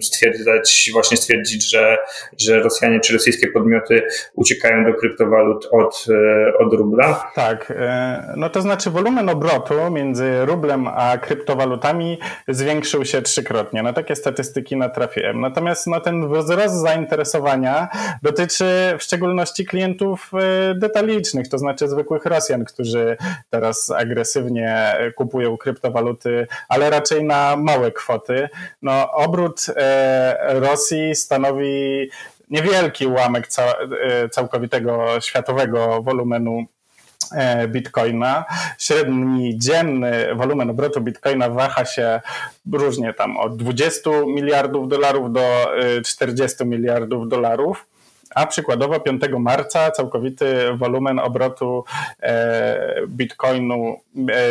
stwierdzać, 0.00 0.90
właśnie 0.92 1.16
stwierdzić, 1.16 1.70
że, 1.70 1.98
że 2.38 2.62
Rosjanie 2.62 3.00
czy 3.00 3.12
rosyjskie 3.12 3.48
podmioty 3.48 4.02
uciekają 4.34 4.84
do 4.84 4.94
kryptowalut 4.94 5.68
od, 5.72 6.06
e, 6.10 6.58
od 6.58 6.72
rubla? 6.72 7.30
Tak, 7.34 7.72
e, 7.76 8.34
no 8.36 8.50
to 8.50 8.60
znaczy 8.60 8.90
wolumen 8.90 9.28
obrotu 9.28 9.74
między 9.90 10.44
rublem 10.44 10.86
a 10.86 11.18
kryptowalutami 11.18 12.18
zwiększył 12.48 13.04
się 13.04 13.22
trzykrotnie 13.22 13.71
na 13.72 13.88
no, 13.88 13.92
takie 13.92 14.16
statystyki 14.16 14.76
natrafiłem. 14.76 15.40
Natomiast 15.40 15.86
no, 15.86 16.00
ten 16.00 16.28
wzrost 16.28 16.74
zainteresowania 16.74 17.88
dotyczy 18.22 18.64
w 18.98 19.02
szczególności 19.02 19.66
klientów 19.66 20.30
e, 20.34 20.74
detalicznych, 20.74 21.48
to 21.48 21.58
znaczy 21.58 21.88
zwykłych 21.88 22.24
Rosjan, 22.24 22.64
którzy 22.64 23.16
teraz 23.50 23.90
agresywnie 23.90 24.94
kupują 25.16 25.56
kryptowaluty, 25.56 26.46
ale 26.68 26.90
raczej 26.90 27.24
na 27.24 27.56
małe 27.56 27.92
kwoty. 27.92 28.48
No, 28.82 29.12
obrót 29.12 29.66
e, 29.76 30.60
Rosji 30.60 31.14
stanowi 31.14 32.10
niewielki 32.50 33.06
ułamek 33.06 33.48
całkowitego 34.30 35.20
światowego 35.20 36.02
wolumenu 36.02 36.66
bitcoina. 37.68 38.44
Średni 38.78 39.58
dzienny 39.58 40.34
wolumen 40.34 40.70
obrotu 40.70 41.00
bitcoina 41.00 41.48
waha 41.48 41.84
się 41.84 42.20
różnie 42.72 43.14
tam 43.14 43.36
od 43.36 43.56
20 43.56 44.10
miliardów 44.26 44.88
dolarów 44.88 45.32
do 45.32 45.72
40 46.04 46.62
e, 46.62 46.66
miliardów 46.66 47.28
dolarów. 47.28 47.86
A 48.34 48.46
przykładowo 48.46 49.00
5 49.00 49.22
marca 49.38 49.90
całkowity 49.90 50.46
wolumen 50.74 51.18
obrotu 51.18 51.84
e, 52.22 53.06
bitcoinu, 53.08 54.00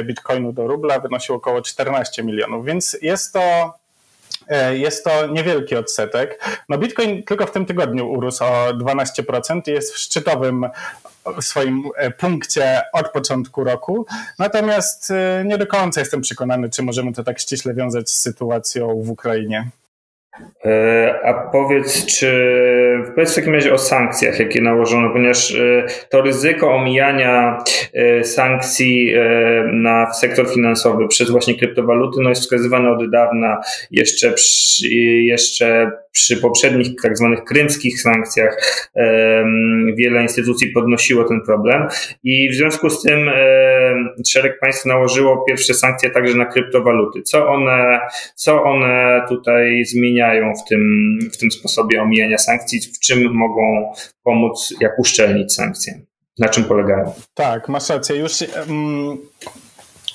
bitcoinu 0.03 0.53
do 0.53 0.67
rubla 0.67 0.99
wynosił 0.99 1.35
około 1.35 1.61
14 1.61 2.23
milionów, 2.23 2.65
więc 2.65 2.97
jest 3.01 3.33
to 3.33 3.73
jest 4.73 5.03
to 5.03 5.27
niewielki 5.27 5.75
odsetek. 5.75 6.43
No 6.69 6.77
Bitcoin 6.77 7.23
tylko 7.23 7.45
w 7.45 7.51
tym 7.51 7.65
tygodniu 7.65 8.11
urósł 8.11 8.43
o 8.43 8.73
12% 8.73 9.61
i 9.67 9.71
jest 9.71 9.93
w 9.93 9.97
szczytowym 9.97 10.65
w 11.25 11.43
swoim 11.43 11.83
e, 11.95 12.11
punkcie 12.11 12.81
od 12.93 13.11
początku 13.11 13.63
roku. 13.63 14.05
Natomiast 14.39 15.11
e, 15.11 15.43
nie 15.45 15.57
do 15.57 15.67
końca 15.67 15.99
jestem 15.99 16.21
przekonany, 16.21 16.69
czy 16.69 16.83
możemy 16.83 17.13
to 17.13 17.23
tak 17.23 17.39
ściśle 17.39 17.73
wiązać 17.73 18.09
z 18.09 18.21
sytuacją 18.21 19.01
w 19.03 19.09
Ukrainie. 19.09 19.69
E, 20.65 21.19
a 21.25 21.33
powiedz, 21.33 22.05
czy 22.05 22.31
powiedz 23.15 23.31
w 23.31 23.35
takim 23.35 23.53
razie 23.53 23.73
o 23.73 23.77
sankcjach, 23.77 24.39
jakie 24.39 24.61
nałożono, 24.61 25.09
ponieważ 25.09 25.55
to 26.09 26.21
ryzyko 26.21 26.75
omijania 26.75 27.63
sankcji 28.23 29.13
na 29.73 30.13
sektor 30.13 30.49
finansowy 30.53 31.07
przez 31.07 31.29
właśnie 31.29 31.57
kryptowaluty 31.57 32.21
no 32.21 32.29
jest 32.29 32.41
wskazywane 32.41 32.89
od 32.91 33.11
dawna, 33.11 33.61
jeszcze, 33.91 34.33
jeszcze 35.23 35.91
przy 36.11 36.37
poprzednich 36.37 36.87
tak 37.03 37.17
zwanych 37.17 37.43
krymskich 37.43 38.01
sankcjach 38.01 38.57
wiele 39.97 40.21
instytucji 40.21 40.71
podnosiło 40.71 41.23
ten 41.23 41.41
problem 41.45 41.87
i 42.23 42.49
w 42.49 42.53
związku 42.53 42.89
z 42.89 43.01
tym 43.01 43.29
szereg 44.27 44.59
państw 44.59 44.85
nałożyło 44.85 45.43
pierwsze 45.47 45.73
sankcje 45.73 46.09
także 46.09 46.37
na 46.37 46.45
kryptowaluty. 46.45 47.21
Co 47.21 47.47
one, 47.47 47.99
co 48.35 48.63
one 48.63 49.21
tutaj 49.29 49.85
zmieniają? 49.85 50.51
w 50.55 50.69
tym, 50.69 51.19
w 51.33 51.37
tym 51.37 51.51
sposobie 51.51 52.01
omijania 52.01 52.37
sankcji, 52.37 52.79
w 52.81 52.99
czym 52.99 53.33
mogą 53.33 53.93
pomóc, 54.23 54.73
jak 54.79 54.99
uszczelnić 54.99 55.53
sankcje, 55.53 56.01
na 56.39 56.49
czym 56.49 56.63
polegają. 56.63 57.13
Tak, 57.33 57.69
masz 57.69 57.89
rację. 57.89 58.15
Już 58.15 58.31
um, 58.41 59.17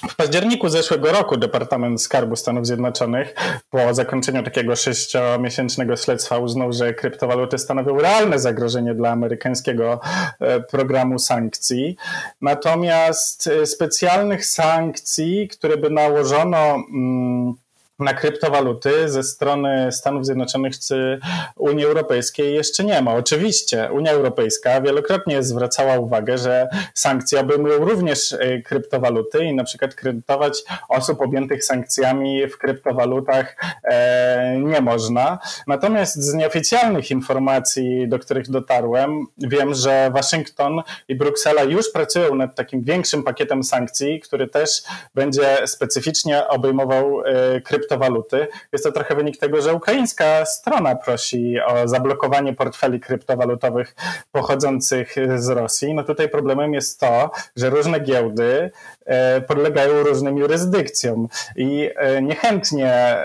w 0.08 0.16
październiku 0.16 0.68
zeszłego 0.68 1.12
roku 1.12 1.36
Departament 1.36 2.02
Skarbu 2.02 2.36
Stanów 2.36 2.66
Zjednoczonych 2.66 3.34
po 3.70 3.94
zakończeniu 3.94 4.42
takiego 4.42 4.76
sześciomiesięcznego 4.76 5.96
śledztwa 5.96 6.38
uznał, 6.38 6.72
że 6.72 6.94
kryptowaluty 6.94 7.58
stanowią 7.58 7.98
realne 7.98 8.38
zagrożenie 8.38 8.94
dla 8.94 9.10
amerykańskiego 9.10 10.00
e, 10.40 10.60
programu 10.60 11.18
sankcji. 11.18 11.96
Natomiast 12.40 13.46
e, 13.46 13.66
specjalnych 13.66 14.46
sankcji, 14.46 15.48
które 15.48 15.76
by 15.76 15.90
nałożono 15.90 16.74
mm, 16.74 17.54
na 17.98 18.14
kryptowaluty 18.14 19.08
ze 19.08 19.22
strony 19.22 19.92
Stanów 19.92 20.26
Zjednoczonych 20.26 20.78
czy 20.78 21.20
Unii 21.56 21.84
Europejskiej 21.84 22.54
jeszcze 22.54 22.84
nie 22.84 23.02
ma. 23.02 23.14
Oczywiście 23.14 23.88
Unia 23.92 24.12
Europejska 24.12 24.80
wielokrotnie 24.80 25.42
zwracała 25.42 25.98
uwagę, 25.98 26.38
że 26.38 26.68
sankcje 26.94 27.40
obejmują 27.40 27.84
również 27.84 28.32
y, 28.32 28.62
kryptowaluty 28.64 29.44
i 29.44 29.54
na 29.54 29.64
przykład 29.64 29.94
kredytować 29.94 30.62
osób 30.88 31.20
objętych 31.20 31.64
sankcjami 31.64 32.46
w 32.46 32.58
kryptowalutach 32.58 33.56
e, 33.84 34.56
nie 34.58 34.80
można. 34.80 35.38
Natomiast 35.66 36.16
z 36.16 36.34
nieoficjalnych 36.34 37.10
informacji, 37.10 38.08
do 38.08 38.18
których 38.18 38.50
dotarłem, 38.50 39.26
wiem, 39.38 39.74
że 39.74 40.10
Waszyngton 40.14 40.82
i 41.08 41.14
Bruksela 41.14 41.62
już 41.62 41.92
pracują 41.92 42.34
nad 42.34 42.54
takim 42.54 42.82
większym 42.82 43.22
pakietem 43.22 43.64
sankcji, 43.64 44.20
który 44.20 44.48
też 44.48 44.82
będzie 45.14 45.56
specyficznie 45.66 46.48
obejmował 46.48 47.22
kryptowaluty 47.64 47.85
kryptowaluty. 47.86 48.46
Jest 48.72 48.84
to 48.84 48.92
trochę 48.92 49.14
wynik 49.14 49.38
tego, 49.38 49.62
że 49.62 49.74
ukraińska 49.74 50.46
strona 50.46 50.96
prosi 50.96 51.60
o 51.60 51.88
zablokowanie 51.88 52.54
portfeli 52.54 53.00
kryptowalutowych 53.00 53.94
pochodzących 54.32 55.14
z 55.36 55.48
Rosji. 55.48 55.94
No 55.94 56.02
tutaj 56.02 56.28
problemem 56.28 56.74
jest 56.74 57.00
to, 57.00 57.30
że 57.56 57.70
różne 57.70 58.00
giełdy 58.00 58.70
e, 59.04 59.40
podlegają 59.40 60.02
różnym 60.02 60.38
jurysdykcjom 60.38 61.28
i 61.56 61.90
e, 61.96 62.22
niechętnie, 62.22 63.16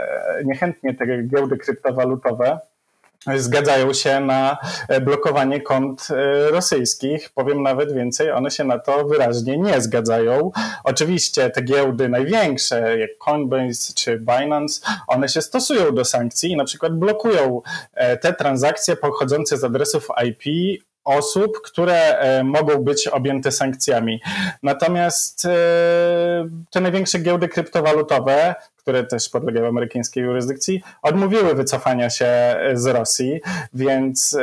niechętnie 0.46 0.94
te 0.94 1.24
giełdy 1.24 1.58
kryptowalutowe 1.58 2.60
zgadzają 3.36 3.94
się 3.94 4.20
na 4.20 4.58
e, 4.88 5.02
blokowanie 5.02 5.62
kont 5.62 6.08
e, 6.10 6.50
rosyjskich. 6.52 7.30
Powiem 7.30 7.64
nawet 7.64 7.94
więcej, 7.94 8.32
one 8.32 8.52
się 8.52 8.64
na 8.64 8.80
to 8.80 9.06
wyraźnie 9.06 9.58
nie 9.58 9.82
zgadzają. 9.82 10.52
Oczywiście 10.84 11.50
te 11.50 11.62
giełdy 11.62 12.10
największe, 12.10 13.00
jak 13.00 13.10
Coinbase 13.18 13.94
czy 13.96 14.18
Binance, 14.18 14.82
one 15.08 15.30
się 15.30 15.42
stosują 15.42 15.96
do 15.96 16.06
sankcji 16.06 16.52
i 16.52 16.58
na 16.58 16.64
przykład 16.64 17.00
blokują 17.00 17.62
e, 17.94 18.18
te 18.18 18.34
transakcje 18.34 18.96
pochodzące 18.96 19.58
z 19.58 19.64
adresów 19.64 20.08
IP 20.26 20.44
osób, 21.04 21.62
które 21.64 22.22
mogą 22.44 22.78
być 22.84 23.08
objęte 23.08 23.52
sankcjami. 23.52 24.22
Natomiast 24.64 25.48
te 26.72 26.82
największe 26.82 27.20
giełdy 27.20 27.48
kryptowalutowe, 27.48 28.56
które 28.78 29.04
też 29.04 29.30
podlegają 29.30 29.68
amerykańskiej 29.68 30.24
jurysdykcji, 30.24 30.84
odmówiły 31.02 31.56
wycofania 31.56 32.10
się 32.10 32.56
z 32.74 32.86
Rosji, 32.86 33.40
więc 33.74 34.38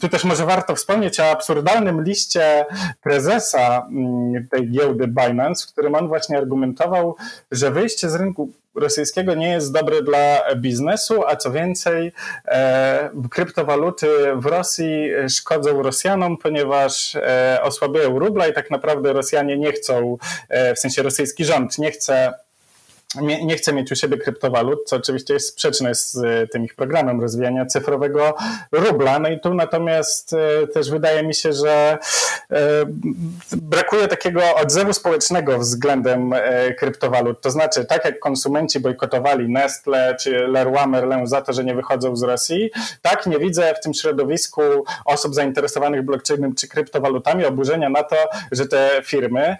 tu 0.00 0.08
też 0.08 0.24
może 0.24 0.46
warto 0.46 0.74
wspomnieć 0.74 1.20
o 1.20 1.30
absurdalnym 1.30 2.04
liście 2.04 2.66
prezesa 3.02 3.86
mm, 3.90 4.48
tej 4.48 4.70
giełdy 4.70 5.06
Binance, 5.06 5.66
w 5.66 5.72
którym 5.72 5.94
on 5.94 6.08
właśnie 6.08 6.38
argumentował, 6.38 7.16
że 7.50 7.70
wyjście 7.70 8.10
z 8.10 8.14
rynku 8.14 8.52
rosyjskiego 8.78 9.34
nie 9.34 9.48
jest 9.48 9.72
dobre 9.72 10.02
dla 10.02 10.54
biznesu, 10.56 11.26
a 11.26 11.36
co 11.36 11.52
więcej, 11.52 12.12
e, 12.44 13.10
kryptowaluty 13.30 14.06
w 14.34 14.46
Rosji 14.46 15.10
szkodzą 15.28 15.82
Rosjanom, 15.82 16.36
ponieważ 16.36 17.16
e, 17.16 17.58
osłabiają 17.62 18.18
rubla 18.18 18.46
i 18.46 18.52
tak 18.52 18.70
naprawdę 18.70 19.12
Rosjanie 19.12 19.58
nie 19.58 19.72
chcą, 19.72 20.16
e, 20.48 20.74
w 20.74 20.78
sensie 20.78 21.02
rosyjski 21.02 21.44
rząd 21.44 21.78
nie 21.78 21.90
chce 21.90 22.34
nie, 23.14 23.44
nie 23.44 23.56
chce 23.56 23.72
mieć 23.72 23.92
u 23.92 23.94
siebie 23.94 24.16
kryptowalut, 24.16 24.78
co 24.86 24.96
oczywiście 24.96 25.34
jest 25.34 25.48
sprzeczne 25.48 25.94
z 25.94 26.16
e, 26.16 26.46
tym 26.46 26.64
ich 26.64 26.74
programem 26.74 27.20
rozwijania 27.20 27.66
cyfrowego 27.66 28.34
rubla. 28.72 29.18
No 29.18 29.28
i 29.28 29.40
tu 29.40 29.54
natomiast 29.54 30.32
e, 30.32 30.66
też 30.66 30.90
wydaje 30.90 31.22
mi 31.22 31.34
się, 31.34 31.52
że 31.52 31.98
e, 32.50 32.58
brakuje 33.56 34.08
takiego 34.08 34.40
odzewu 34.62 34.92
społecznego 34.92 35.58
względem 35.58 36.34
kryptowalut. 36.78 37.40
To 37.40 37.50
znaczy, 37.50 37.84
tak 37.84 38.04
jak 38.04 38.18
konsumenci 38.18 38.80
bojkotowali 38.80 39.48
Nestle 39.48 40.16
czy 40.20 40.48
Leroy 40.48 40.86
Merlin 40.86 41.26
za 41.26 41.42
to, 41.42 41.52
że 41.52 41.64
nie 41.64 41.74
wychodzą 41.74 42.16
z 42.16 42.22
Rosji, 42.22 42.70
tak 43.02 43.26
nie 43.26 43.38
widzę 43.38 43.74
w 43.74 43.80
tym 43.80 43.94
środowisku 43.94 44.60
osób 45.04 45.34
zainteresowanych 45.34 46.02
blockchainem 46.02 46.54
czy 46.54 46.68
kryptowalutami 46.68 47.44
oburzenia 47.44 47.88
na 47.88 48.02
to, 48.02 48.16
że 48.52 48.66
te 48.66 48.90
firmy 49.04 49.56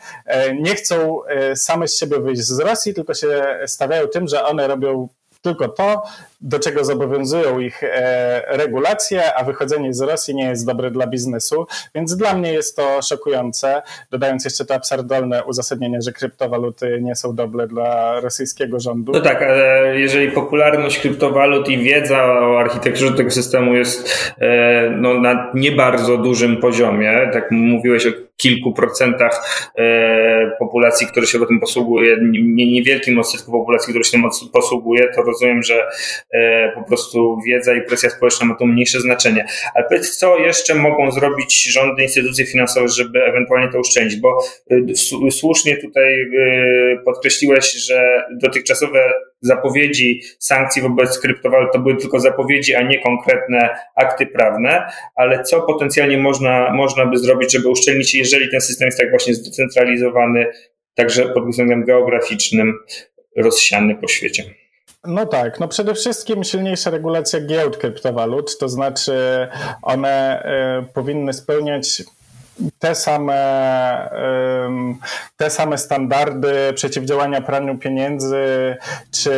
nie 0.60 0.74
chcą 0.74 1.20
same 1.54 1.88
z 1.88 1.98
siebie 1.98 2.20
wyjść 2.20 2.42
z 2.42 2.58
Rosji, 2.58 2.94
tylko 2.94 3.14
się 3.14 3.37
stawiają 3.66 4.08
tym, 4.08 4.28
że 4.28 4.44
one 4.44 4.68
robią 4.68 5.08
tylko 5.42 5.68
to, 5.68 6.02
do 6.40 6.58
czego 6.58 6.84
zobowiązują 6.84 7.58
ich 7.58 7.82
e, 7.82 8.56
regulacje, 8.56 9.34
a 9.34 9.44
wychodzenie 9.44 9.94
z 9.94 10.00
Rosji 10.00 10.34
nie 10.34 10.44
jest 10.44 10.66
dobre 10.66 10.90
dla 10.90 11.06
biznesu, 11.06 11.66
więc 11.94 12.16
dla 12.16 12.34
mnie 12.34 12.52
jest 12.52 12.76
to 12.76 13.02
szokujące, 13.02 13.82
dodając 14.10 14.44
jeszcze 14.44 14.64
to 14.64 14.74
absurdalne 14.74 15.44
uzasadnienie, 15.44 16.02
że 16.02 16.12
kryptowaluty 16.12 16.98
nie 17.02 17.16
są 17.16 17.34
dobre 17.34 17.66
dla 17.66 18.20
rosyjskiego 18.20 18.80
rządu. 18.80 19.12
No 19.12 19.20
tak, 19.20 19.42
ale 19.42 19.92
jeżeli 19.98 20.30
popularność 20.30 20.98
kryptowalut 20.98 21.68
i 21.68 21.78
wiedza 21.78 22.24
o 22.24 22.60
architekturze 22.60 23.12
tego 23.12 23.30
systemu 23.30 23.74
jest 23.74 24.32
e, 24.38 24.90
no, 24.90 25.20
na 25.20 25.50
nie 25.54 25.72
bardzo 25.72 26.16
dużym 26.16 26.56
poziomie, 26.56 27.30
tak 27.32 27.50
mówiłeś 27.50 28.06
o 28.06 28.27
kilku 28.38 28.72
procentach 28.72 29.70
e, 29.78 30.50
populacji, 30.58 31.06
które 31.06 31.26
się 31.26 31.46
tym 31.46 31.60
posługuje, 31.60 32.16
niewielkim 32.66 33.18
odsetku 33.18 33.52
populacji, 33.52 33.90
które 33.90 34.04
się 34.04 34.10
tym 34.10 34.22
posługuje, 34.52 35.08
to 35.14 35.22
rozumiem, 35.22 35.62
że 35.62 35.86
e, 36.30 36.72
po 36.72 36.82
prostu 36.82 37.38
wiedza 37.46 37.74
i 37.74 37.82
presja 37.82 38.10
społeczna 38.10 38.46
ma 38.46 38.54
tu 38.54 38.66
mniejsze 38.66 39.00
znaczenie. 39.00 39.46
Ale 39.74 39.84
powiedz, 39.88 40.16
co 40.16 40.38
jeszcze 40.38 40.74
mogą 40.74 41.10
zrobić 41.10 41.72
rządy, 41.72 42.02
instytucje 42.02 42.46
finansowe, 42.46 42.88
żeby 42.88 43.24
ewentualnie 43.24 43.72
to 43.72 43.80
uszczędzić? 43.80 44.20
Bo 44.20 44.38
e, 44.70 45.30
słusznie 45.30 45.76
tutaj 45.76 46.14
podkreśliłeś, 47.04 47.72
że 47.72 48.24
dotychczasowe 48.30 49.12
zapowiedzi 49.40 50.22
sankcji 50.38 50.82
wobec 50.82 51.20
kryptowalut 51.20 51.72
to 51.72 51.78
były 51.78 51.96
tylko 51.96 52.20
zapowiedzi, 52.20 52.74
a 52.74 52.82
nie 52.82 53.02
konkretne 53.02 53.68
akty 53.94 54.26
prawne, 54.26 54.90
ale 55.14 55.42
co 55.42 55.62
potencjalnie 55.62 56.18
można, 56.18 56.74
można 56.74 57.06
by 57.06 57.18
zrobić, 57.18 57.52
żeby 57.52 57.68
uszczelnić, 57.68 58.14
jeżeli 58.14 58.50
ten 58.50 58.60
system 58.60 58.86
jest 58.86 58.98
tak 58.98 59.10
właśnie 59.10 59.34
zdecentralizowany, 59.34 60.46
także 60.94 61.28
pod 61.28 61.48
względem 61.48 61.84
geograficznym, 61.84 62.74
rozsiany 63.36 63.94
po 63.94 64.08
świecie? 64.08 64.44
No 65.04 65.26
tak, 65.26 65.60
no 65.60 65.68
przede 65.68 65.94
wszystkim 65.94 66.44
silniejsza 66.44 66.90
regulacja 66.90 67.40
giełd 67.40 67.76
kryptowalut, 67.76 68.58
to 68.58 68.68
znaczy 68.68 69.12
one 69.82 70.42
y, 70.82 70.92
powinny 70.92 71.32
spełniać 71.32 72.02
te 72.78 72.94
same, 72.94 74.10
te 75.36 75.50
same 75.50 75.78
standardy 75.78 76.72
przeciwdziałania 76.74 77.40
praniu 77.40 77.78
pieniędzy, 77.78 78.76
czy 79.10 79.30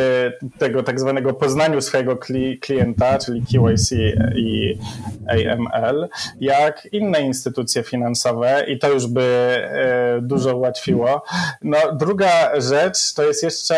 tego 0.57 0.83
tak 0.83 0.99
zwanego 0.99 1.33
poznaniu 1.33 1.81
swojego 1.81 2.17
klienta, 2.61 3.19
czyli 3.19 3.41
KYC 3.41 3.91
i 4.35 4.77
AML, 5.27 6.09
jak 6.39 6.87
inne 6.91 7.21
instytucje 7.21 7.83
finansowe 7.83 8.65
i 8.67 8.79
to 8.79 8.89
już 8.89 9.07
by 9.07 9.21
e, 9.21 10.19
dużo 10.21 10.57
ułatwiło. 10.57 11.23
No, 11.61 11.77
druga 11.93 12.61
rzecz 12.61 13.13
to 13.13 13.23
jest 13.23 13.43
jeszcze 13.43 13.75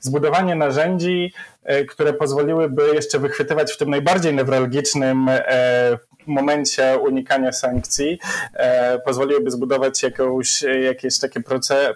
zbudowanie 0.00 0.54
narzędzi, 0.54 1.32
e, 1.64 1.84
które 1.84 2.12
pozwoliłyby 2.12 2.82
jeszcze 2.94 3.18
wychwytywać 3.18 3.72
w 3.72 3.76
tym 3.76 3.90
najbardziej 3.90 4.34
newralgicznym 4.34 5.28
e, 5.28 5.98
momencie 6.26 6.98
unikania 6.98 7.52
sankcji 7.52 8.18
e, 8.54 8.98
pozwoliłyby 8.98 9.50
zbudować 9.50 10.02
jakąś, 10.02 10.62
jakieś 10.62 11.18
takie 11.18 11.40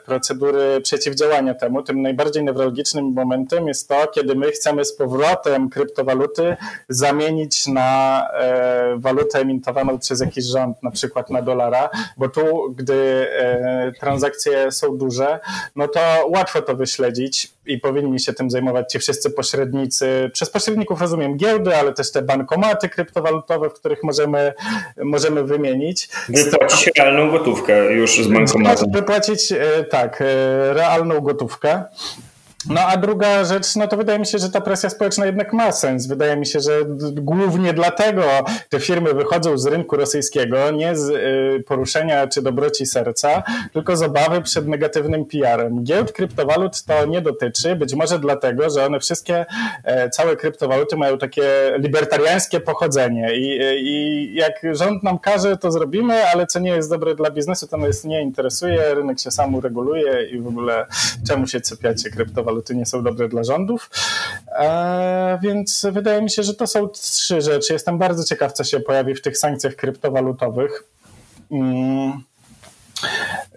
procedury 0.04 0.80
przeciwdziałania 0.80 1.54
temu. 1.54 1.82
Tym 1.82 2.02
najbardziej 2.02 2.44
newralgicznym 2.44 3.04
momentem 3.04 3.68
jest 3.68 3.88
to, 3.88 4.06
kiedy 4.06 4.34
my 4.34 4.50
chcemy 4.50 4.84
z 4.84 4.96
powrotem 4.96 5.68
kryptowaluty 5.68 6.56
zamienić 6.88 7.66
na 7.66 8.22
e, 8.32 8.96
walutę 8.98 9.38
emitowaną 9.38 9.98
przez 9.98 10.20
jakiś 10.20 10.44
rząd, 10.44 10.82
na 10.82 10.90
przykład 10.90 11.30
na 11.30 11.42
dolara, 11.42 11.90
bo 12.16 12.28
tu, 12.28 12.74
gdy 12.76 13.28
e, 13.32 13.92
transakcje 14.00 14.72
są 14.72 14.98
duże, 14.98 15.40
no 15.76 15.88
to 15.88 16.00
łatwo 16.28 16.62
to 16.62 16.76
wyśledzić 16.76 17.55
i 17.66 17.78
powinni 17.78 18.20
się 18.20 18.32
tym 18.32 18.50
zajmować 18.50 18.92
ci 18.92 18.98
wszyscy 18.98 19.30
pośrednicy. 19.30 20.30
Przez 20.32 20.50
pośredników 20.50 21.00
rozumiem 21.00 21.36
giełdy, 21.36 21.76
ale 21.76 21.92
też 21.92 22.12
te 22.12 22.22
bankomaty 22.22 22.88
kryptowalutowe, 22.88 23.70
w 23.70 23.72
których 23.72 24.02
możemy, 24.02 24.52
możemy 25.04 25.44
wymienić. 25.44 26.08
Wypłacić 26.28 26.90
realną 26.98 27.30
gotówkę 27.30 27.92
już 27.92 28.24
z 28.24 28.28
bankomatu. 28.28 28.90
Wypłacić, 28.90 29.52
e, 29.52 29.84
tak, 29.84 30.22
e, 30.22 30.24
realną 30.74 31.20
gotówkę. 31.20 31.84
No 32.70 32.80
a 32.80 32.96
druga 32.96 33.44
rzecz, 33.44 33.76
no 33.76 33.88
to 33.88 33.96
wydaje 33.96 34.18
mi 34.18 34.26
się, 34.26 34.38
że 34.38 34.50
ta 34.50 34.60
presja 34.60 34.90
społeczna 34.90 35.26
jednak 35.26 35.52
ma 35.52 35.72
sens. 35.72 36.06
Wydaje 36.06 36.36
mi 36.36 36.46
się, 36.46 36.60
że 36.60 36.70
głównie 37.12 37.72
dlatego 37.72 38.22
te 38.68 38.80
firmy 38.80 39.14
wychodzą 39.14 39.58
z 39.58 39.66
rynku 39.66 39.96
rosyjskiego 39.96 40.70
nie 40.70 40.96
z 40.96 41.08
y, 41.08 41.64
poruszenia 41.66 42.26
czy 42.26 42.42
dobroci 42.42 42.86
serca, 42.86 43.42
tylko 43.72 43.96
z 43.96 44.02
obawy 44.02 44.42
przed 44.42 44.68
negatywnym 44.68 45.24
PR-em. 45.24 45.84
Giełd 45.84 46.12
kryptowalut 46.12 46.82
to 46.82 47.06
nie 47.06 47.20
dotyczy, 47.20 47.76
być 47.76 47.94
może 47.94 48.18
dlatego, 48.18 48.70
że 48.70 48.86
one 48.86 49.00
wszystkie, 49.00 49.46
e, 49.84 50.10
całe 50.10 50.36
kryptowaluty 50.36 50.96
mają 50.96 51.18
takie 51.18 51.72
libertariańskie 51.78 52.60
pochodzenie 52.60 53.36
i, 53.36 53.60
i 53.80 54.34
jak 54.34 54.52
rząd 54.72 55.02
nam 55.02 55.18
każe, 55.18 55.56
to 55.56 55.70
zrobimy, 55.70 56.28
ale 56.28 56.46
co 56.46 56.58
nie 56.58 56.70
jest 56.70 56.90
dobre 56.90 57.14
dla 57.14 57.30
biznesu, 57.30 57.66
to 57.66 57.76
nas 57.76 58.04
nie 58.04 58.22
interesuje, 58.22 58.94
rynek 58.94 59.20
się 59.20 59.30
sam 59.30 59.54
ureguluje 59.54 60.22
i 60.30 60.38
w 60.38 60.46
ogóle 60.46 60.86
czemu 61.28 61.46
się 61.46 61.60
czepiacie 61.60 62.10
kryptowalut? 62.10 62.55
Waluty 62.56 62.76
nie 62.76 62.86
są 62.86 63.02
dobre 63.02 63.28
dla 63.28 63.44
rządów. 63.44 63.90
E, 64.48 65.38
więc 65.42 65.86
wydaje 65.92 66.22
mi 66.22 66.30
się, 66.30 66.42
że 66.42 66.54
to 66.54 66.66
są 66.66 66.88
trzy 66.88 67.40
rzeczy. 67.40 67.72
Jestem 67.72 67.98
bardzo 67.98 68.24
ciekaw, 68.24 68.52
co 68.52 68.64
się 68.64 68.80
pojawi 68.80 69.14
w 69.14 69.22
tych 69.22 69.38
sankcjach 69.38 69.76
kryptowalutowych. 69.76 70.84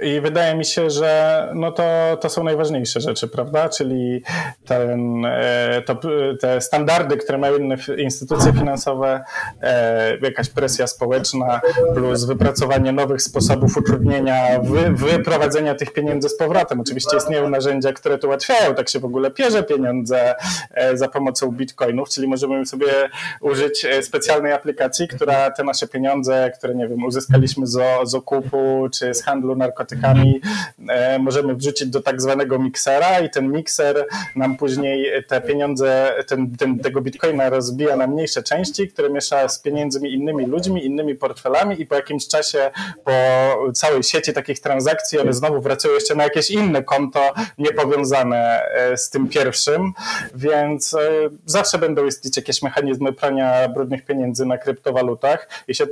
I 0.01 0.21
wydaje 0.21 0.55
mi 0.55 0.65
się, 0.65 0.89
że 0.89 1.51
no 1.55 1.71
to, 1.71 2.17
to 2.21 2.29
są 2.29 2.43
najważniejsze 2.43 3.01
rzeczy, 3.01 3.27
prawda? 3.27 3.69
Czyli 3.69 4.23
ten, 4.65 5.25
e, 5.25 5.81
to, 5.85 5.99
te 6.41 6.62
standardy, 6.62 7.17
które 7.17 7.38
mają 7.38 7.57
inne 7.57 7.75
instytucje 7.97 8.53
finansowe, 8.53 9.23
e, 9.62 10.17
jakaś 10.17 10.49
presja 10.49 10.88
społeczna, 10.88 11.62
plus 11.95 12.25
wypracowanie 12.25 12.91
nowych 12.91 13.21
sposobów 13.21 13.77
utrudnienia 13.77 14.59
wy, 14.59 14.91
wyprowadzenia 14.91 15.75
tych 15.75 15.93
pieniędzy 15.93 16.29
z 16.29 16.38
powrotem. 16.38 16.79
Oczywiście 16.79 17.17
istnieją 17.17 17.49
narzędzia, 17.49 17.93
które 17.93 18.17
to 18.17 18.27
ułatwiają, 18.27 18.75
tak 18.75 18.89
się 18.89 18.99
w 18.99 19.05
ogóle 19.05 19.31
pierze 19.31 19.63
pieniądze 19.63 20.35
e, 20.73 20.97
za 20.97 21.07
pomocą 21.07 21.51
bitcoinów, 21.51 22.09
czyli 22.09 22.27
możemy 22.27 22.65
sobie 22.65 22.88
użyć 23.41 23.85
specjalnej 24.01 24.53
aplikacji, 24.53 25.07
która 25.07 25.51
te 25.51 25.63
nasze 25.63 25.88
pieniądze, 25.88 26.51
które 26.57 26.75
nie 26.75 26.88
wiem, 26.88 27.03
uzyskaliśmy 27.03 27.67
z, 27.67 27.79
z 28.03 28.15
okupu 28.15 28.88
czy 28.93 29.13
z 29.13 29.23
handlu 29.23 29.55
narkotykami, 29.55 29.88
narkotykami 29.89 30.41
e, 30.89 31.19
możemy 31.19 31.56
wrzucić 31.56 31.88
do 31.88 32.02
tak 32.02 32.21
zwanego 32.21 32.60
miksera 32.60 33.19
i 33.19 33.30
ten 33.30 33.52
mikser 33.52 34.06
nam 34.36 34.58
później 34.58 35.23
te 35.28 35.41
pieniądze, 35.41 36.13
ten, 36.28 36.58
ten, 36.58 36.80
tego 36.80 37.02
bitcoina 37.02 37.49
rozbija 37.49 37.95
na 37.95 38.08
mniejsze 38.08 38.43
części, 38.43 38.88
które 38.88 39.10
miesza 39.10 39.47
z 39.49 39.60
pieniędzmi 39.60 40.13
innymi 40.13 40.45
ludźmi, 40.45 40.86
innymi 40.86 41.15
portfelami 41.15 41.82
i 41.82 41.86
po 41.86 41.95
jakimś 41.95 42.28
czasie 42.28 42.71
po 43.06 43.12
całej 43.73 44.04
sieci 44.04 44.34
takich 44.34 44.60
transakcji 44.60 45.19
one 45.19 45.34
znowu 45.34 45.62
wracają 45.62 45.93
jeszcze 45.93 46.15
na 46.15 46.23
jakieś 46.23 46.52
inne 46.52 46.84
konto 46.84 47.34
niepowiązane 47.58 48.62
e, 48.63 48.97
z 48.97 49.10
tym 49.10 49.30
pierwszym, 49.30 49.93
więc 50.36 50.93
e, 50.93 50.99
zawsze 51.45 51.78
będą 51.78 52.06
istnieć 52.06 52.38
jakieś 52.38 52.62
mechanizmy 52.62 53.13
prania 53.13 53.69
brudnych 53.69 54.06
pieniędzy 54.06 54.45
na 54.45 54.58
kryptowalutach 54.58 55.49
i 55.67 55.75
się 55.75 55.86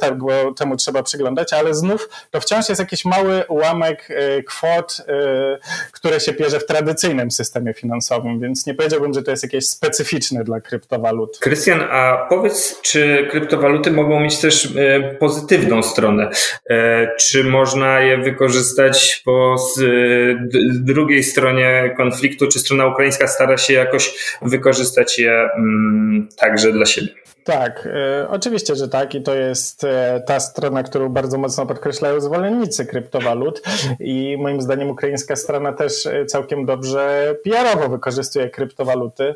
temu 0.57 0.75
trzeba 0.77 1.03
przyglądać, 1.03 1.53
ale 1.53 1.73
znów 1.73 2.09
to 2.31 2.41
wciąż 2.41 2.69
jest 2.69 2.79
jakiś 2.79 3.05
mały 3.05 3.43
ułamek 3.47 3.86
e, 3.89 4.43
kwot, 4.43 4.97
które 5.91 6.19
się 6.19 6.33
bierze 6.33 6.59
w 6.59 6.65
tradycyjnym 6.65 7.31
systemie 7.31 7.73
finansowym, 7.73 8.39
więc 8.39 8.65
nie 8.65 8.73
powiedziałbym, 8.73 9.13
że 9.13 9.23
to 9.23 9.31
jest 9.31 9.43
jakieś 9.43 9.65
specyficzne 9.67 10.43
dla 10.43 10.61
kryptowalut. 10.61 11.39
Krystian, 11.39 11.81
a 11.91 12.25
powiedz, 12.29 12.81
czy 12.81 13.27
kryptowaluty 13.31 13.91
mogą 13.91 14.19
mieć 14.19 14.37
też 14.39 14.73
pozytywną 15.19 15.83
stronę? 15.83 16.29
Czy 17.19 17.43
można 17.43 17.99
je 17.99 18.17
wykorzystać 18.17 19.21
po 19.25 19.55
drugiej 20.73 21.23
stronie 21.23 21.93
konfliktu, 21.97 22.47
czy 22.47 22.59
strona 22.59 22.87
ukraińska 22.87 23.27
stara 23.27 23.57
się 23.57 23.73
jakoś 23.73 24.37
wykorzystać 24.41 25.19
je 25.19 25.49
mm, 25.57 26.27
także 26.37 26.71
dla 26.71 26.85
siebie? 26.85 27.07
Tak, 27.47 27.87
e, 27.93 28.27
oczywiście, 28.29 28.75
że 28.75 28.87
tak 28.87 29.15
i 29.15 29.23
to 29.23 29.35
jest 29.35 29.83
e, 29.83 30.23
ta 30.25 30.39
strona, 30.39 30.83
którą 30.83 31.09
bardzo 31.09 31.37
mocno 31.37 31.65
podkreślają 31.65 32.21
zwolennicy 32.21 32.85
kryptowalut 32.85 33.61
i 33.99 34.37
moim 34.39 34.61
zdaniem 34.61 34.89
ukraińska 34.89 35.35
strona 35.35 35.73
też 35.73 36.05
e, 36.05 36.25
całkiem 36.25 36.65
dobrze 36.65 37.35
PR-owo 37.43 37.89
wykorzystuje 37.89 38.49
kryptowaluty. 38.49 39.33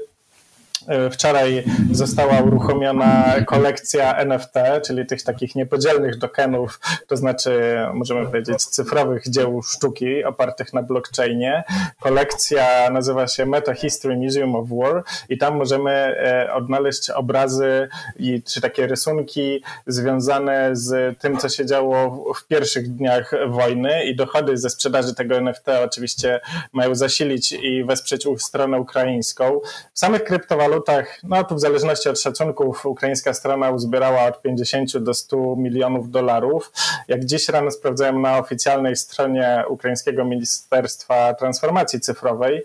E, 0.88 1.10
wczoraj 1.10 1.64
została 1.92 2.42
uruchomiona 2.42 3.36
kolekcja 3.46 4.18
NFT, 4.18 4.54
czyli 4.86 5.06
tych 5.06 5.24
takich 5.24 5.56
niepodzielnych 5.56 6.20
tokenów, 6.20 6.80
to 7.08 7.18
znaczy, 7.18 7.78
możemy 7.94 8.26
powiedzieć, 8.26 8.66
cyfrowych 8.66 9.30
dzieł 9.30 9.62
sztuki 9.64 10.24
opartych 10.24 10.74
na 10.74 10.84
blockchainie. 10.84 11.64
Kolekcja 12.00 12.90
nazywa 12.90 13.28
się 13.28 13.46
Meta 13.46 13.74
History 13.74 14.18
Museum 14.18 14.56
of 14.56 14.68
War 14.70 15.04
i 15.30 15.38
tam 15.38 15.56
możemy 15.56 15.92
e, 15.92 16.54
odnaleźć 16.54 17.10
obrazy 17.10 17.90
i 18.20 18.44
czy 18.44 18.62
takie 18.62 18.88
rysunki 18.88 19.64
związane 19.88 20.70
z 20.76 21.20
tym, 21.20 21.38
co 21.38 21.50
się 21.50 21.66
działo 21.66 22.26
w 22.34 22.48
pierwszych 22.48 22.96
dniach 22.96 23.32
wojny 23.48 24.04
i 24.04 24.16
dochody 24.16 24.58
ze 24.58 24.70
sprzedaży 24.70 25.16
tego 25.16 25.38
NFT 25.38 25.68
oczywiście 25.84 26.40
mają 26.74 26.96
zasilić 26.96 27.52
i 27.52 27.84
wesprzeć 27.84 28.28
stronę 28.38 28.80
ukraińską. 28.80 29.60
W 29.94 30.00
samych 30.00 30.24
kryptowalutach 30.24 30.71
walutach, 30.72 31.20
no 31.24 31.44
to 31.44 31.56
w 31.56 31.60
zależności 31.60 32.10
od 32.10 32.20
szacunków 32.20 32.86
ukraińska 32.86 33.34
strona 33.34 33.70
uzbierała 33.70 34.24
od 34.24 34.42
50 34.42 34.98
do 34.98 35.14
100 35.14 35.56
milionów 35.56 36.12
dolarów. 36.12 36.72
Jak 37.08 37.26
dziś 37.26 37.50
rano 37.50 37.72
sprawdzałem 37.72 38.22
na 38.22 38.38
oficjalnej 38.38 38.96
stronie 38.96 39.64
ukraińskiego 39.70 40.26
Ministerstwa 40.26 41.34
Transformacji 41.34 42.00
Cyfrowej, 42.00 42.64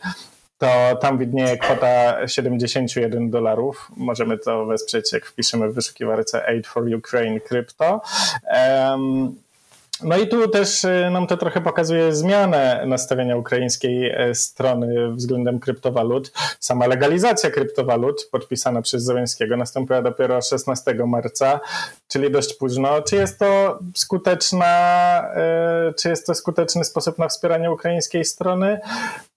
to 0.59 0.97
tam 1.01 1.19
widnieje 1.19 1.59
kwota 1.59 2.29
71 2.29 3.31
dolarów. 3.31 3.88
Możemy 3.97 4.38
to 4.38 4.66
wesprzeć, 4.66 5.12
jak 5.12 5.27
wpiszemy 5.27 5.69
w 5.69 5.75
wyszukiwarce 5.75 6.49
Aid 6.49 6.66
for 6.66 6.85
Ukraine 6.95 7.40
Crypto. 7.40 8.01
Um, 8.90 9.46
no 10.03 10.17
i 10.17 10.29
tu 10.29 10.49
też 10.49 10.85
y, 10.85 11.09
nam 11.13 11.27
to 11.27 11.37
trochę 11.37 11.61
pokazuje 11.61 12.15
zmianę 12.15 12.83
nastawienia 12.87 13.37
ukraińskiej 13.37 14.11
e, 14.11 14.35
strony 14.35 15.13
względem 15.13 15.61
kryptowalut. 15.61 16.33
Sama 16.61 16.87
legalizacja 16.87 17.51
kryptowalut 17.51 18.29
podpisana 18.33 18.83
przez 18.83 19.05
Zełenskiego 19.05 19.57
nastąpiła 19.57 20.03
dopiero 20.03 20.43
16 20.43 20.95
marca, 21.07 21.61
czyli 22.09 22.31
dość 22.31 22.55
późno. 22.55 23.03
Czy 23.03 23.16
jest 23.16 23.38
to 23.38 23.79
skuteczna, 23.97 24.66
e, 25.37 25.92
czy 25.99 26.09
jest 26.09 26.27
to 26.27 26.35
skuteczny 26.35 26.85
sposób 26.85 27.19
na 27.19 27.29
wspieranie 27.29 27.71
ukraińskiej 27.71 28.25
strony? 28.25 28.81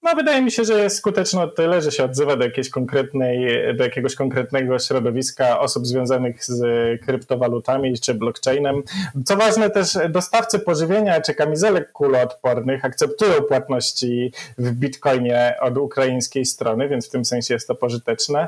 No, 0.03 0.15
wydaje 0.15 0.41
mi 0.41 0.51
się, 0.51 0.63
że 0.63 0.83
jest 0.83 0.97
skuteczny 0.97 1.41
o 1.41 1.47
tyle, 1.47 1.81
że 1.81 1.91
się 1.91 2.03
odzywa 2.03 2.35
do 2.35 2.43
jakiejś 2.43 2.69
konkretnej, 2.69 3.47
do 3.75 3.83
jakiegoś 3.83 4.15
konkretnego 4.15 4.79
środowiska 4.79 5.59
osób 5.59 5.87
związanych 5.87 6.45
z 6.45 6.61
kryptowalutami 7.01 7.99
czy 7.99 8.13
blockchainem. 8.13 8.83
Co 9.25 9.35
ważne, 9.35 9.69
też 9.69 9.97
dostawcy 10.09 10.59
pożywienia 10.59 11.21
czy 11.21 11.33
kamizelek 11.33 11.91
kuloodpornych 11.91 12.85
akceptują 12.85 13.41
płatności 13.41 14.33
w 14.57 14.71
bitcoinie 14.71 15.55
od 15.61 15.77
ukraińskiej 15.77 16.45
strony, 16.45 16.89
więc 16.89 17.07
w 17.07 17.11
tym 17.11 17.25
sensie 17.25 17.53
jest 17.53 17.67
to 17.67 17.75
pożyteczne. 17.75 18.47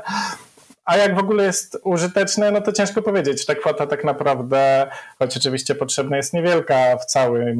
A 0.84 0.96
jak 0.96 1.14
w 1.14 1.18
ogóle 1.18 1.44
jest 1.44 1.78
użyteczne, 1.84 2.50
no 2.50 2.60
to 2.60 2.72
ciężko 2.72 3.02
powiedzieć. 3.02 3.46
Ta 3.46 3.54
kwota 3.54 3.86
tak 3.86 4.04
naprawdę, 4.04 4.90
choć 5.18 5.36
oczywiście 5.36 5.74
potrzebna 5.74 6.16
jest 6.16 6.34
niewielka 6.34 6.96
w 6.96 7.04
całym 7.04 7.58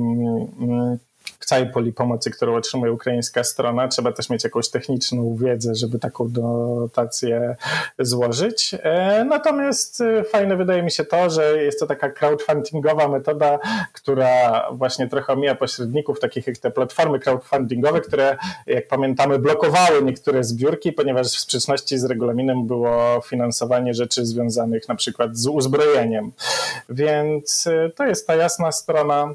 mm, 0.61 0.98
całej 1.44 1.66
poli 1.66 1.92
pomocy, 1.92 2.31
którą 2.31 2.57
otrzymuje 2.57 2.92
ukraińska 2.92 3.44
strona. 3.44 3.88
Trzeba 3.88 4.12
też 4.12 4.31
mieć 4.31 4.44
jakąś 4.44 4.68
techniczną 4.68 5.37
wiedzę, 5.37 5.74
żeby 5.74 5.98
taką 5.98 6.31
dotację 6.31 7.57
złożyć. 7.98 8.74
E, 8.83 9.24
natomiast 9.24 10.00
e, 10.00 10.24
fajne 10.24 10.57
wydaje 10.57 10.83
mi 10.83 10.90
się 10.90 11.05
to, 11.05 11.31
że 11.31 11.62
jest 11.62 11.81
to 11.81 11.87
taka 11.87 12.11
crowdfundingowa 12.11 13.09
metoda, 13.09 13.59
która 13.92 14.66
właśnie 14.72 15.09
trochę 15.09 15.33
omija 15.33 15.55
pośredników, 15.55 16.20
takich 16.20 16.46
jak 16.46 16.59
te 16.59 16.70
platformy 16.70 17.18
crowdfundingowe, 17.20 18.00
które, 18.00 18.37
jak 18.66 18.88
pamiętamy, 18.88 19.38
blokowały 19.38 20.02
niektóre 20.02 20.44
zbiórki, 20.44 20.92
ponieważ 20.92 21.26
w 21.26 21.40
sprzeczności 21.40 21.98
z 21.98 22.05
regulaminem 22.05 22.66
było 22.66 23.20
finansowanie 23.26 23.94
rzeczy 23.94 24.26
związanych 24.26 24.88
na 24.88 24.94
przykład 24.94 25.37
z 25.37 25.46
uzbrojeniem. 25.46 26.33
Więc 26.88 27.66
e, 27.66 27.90
to 27.90 28.07
jest 28.07 28.26
ta 28.26 28.35
jasna 28.35 28.72
strona 28.72 29.35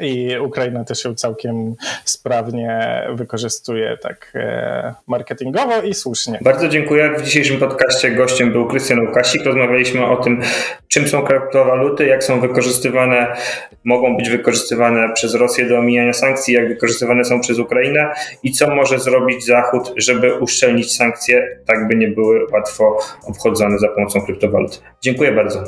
i 0.00 0.38
Ukraina 0.38 0.84
też 0.84 1.04
ją 1.04 1.14
całkiem 1.14 1.74
sprawnie 2.04 3.02
wykorzystuje 3.14 3.98
tak 4.02 4.32
e, 4.34 4.94
marketingowo 5.06 5.82
i 5.82 5.94
słusznie. 5.94 6.38
Bardzo 6.42 6.68
dziękuję. 6.68 7.14
W 7.18 7.22
dzisiejszym 7.22 7.58
podcaście 7.58 8.10
gościem 8.10 8.52
był 8.52 8.66
Krystian 8.66 9.06
Łukasik. 9.06 9.44
Rozmawialiśmy 9.44 10.06
o 10.06 10.16
tym, 10.16 10.40
czym 10.88 11.08
są 11.08 11.22
kryptowaluty, 11.22 12.06
jak 12.06 12.24
są 12.24 12.40
wykorzystywane, 12.40 13.36
mogą 13.84 14.16
być 14.16 14.30
wykorzystywane 14.30 15.12
przez 15.14 15.34
Rosję 15.34 15.68
do 15.68 15.78
omijania 15.78 16.12
sankcji, 16.12 16.54
jak 16.54 16.68
wykorzystywane 16.68 17.24
są 17.24 17.40
przez 17.40 17.58
Ukrainę 17.58 18.10
i 18.42 18.52
co 18.52 18.74
może 18.74 18.98
zrobić 18.98 19.46
Zachód, 19.46 19.92
żeby 19.96 20.34
uszczelnić 20.34 20.96
sankcje, 20.96 21.58
tak 21.66 21.88
by 21.88 21.96
nie 21.96 22.08
były 22.08 22.46
łatwo 22.52 22.98
obchodzone 23.26 23.78
za 23.78 23.88
pomocą 23.88 24.20
kryptowalut. 24.20 24.82
Dziękuję 25.00 25.32
bardzo. 25.32 25.64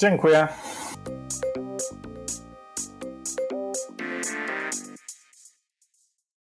Dziękuję. 0.00 0.48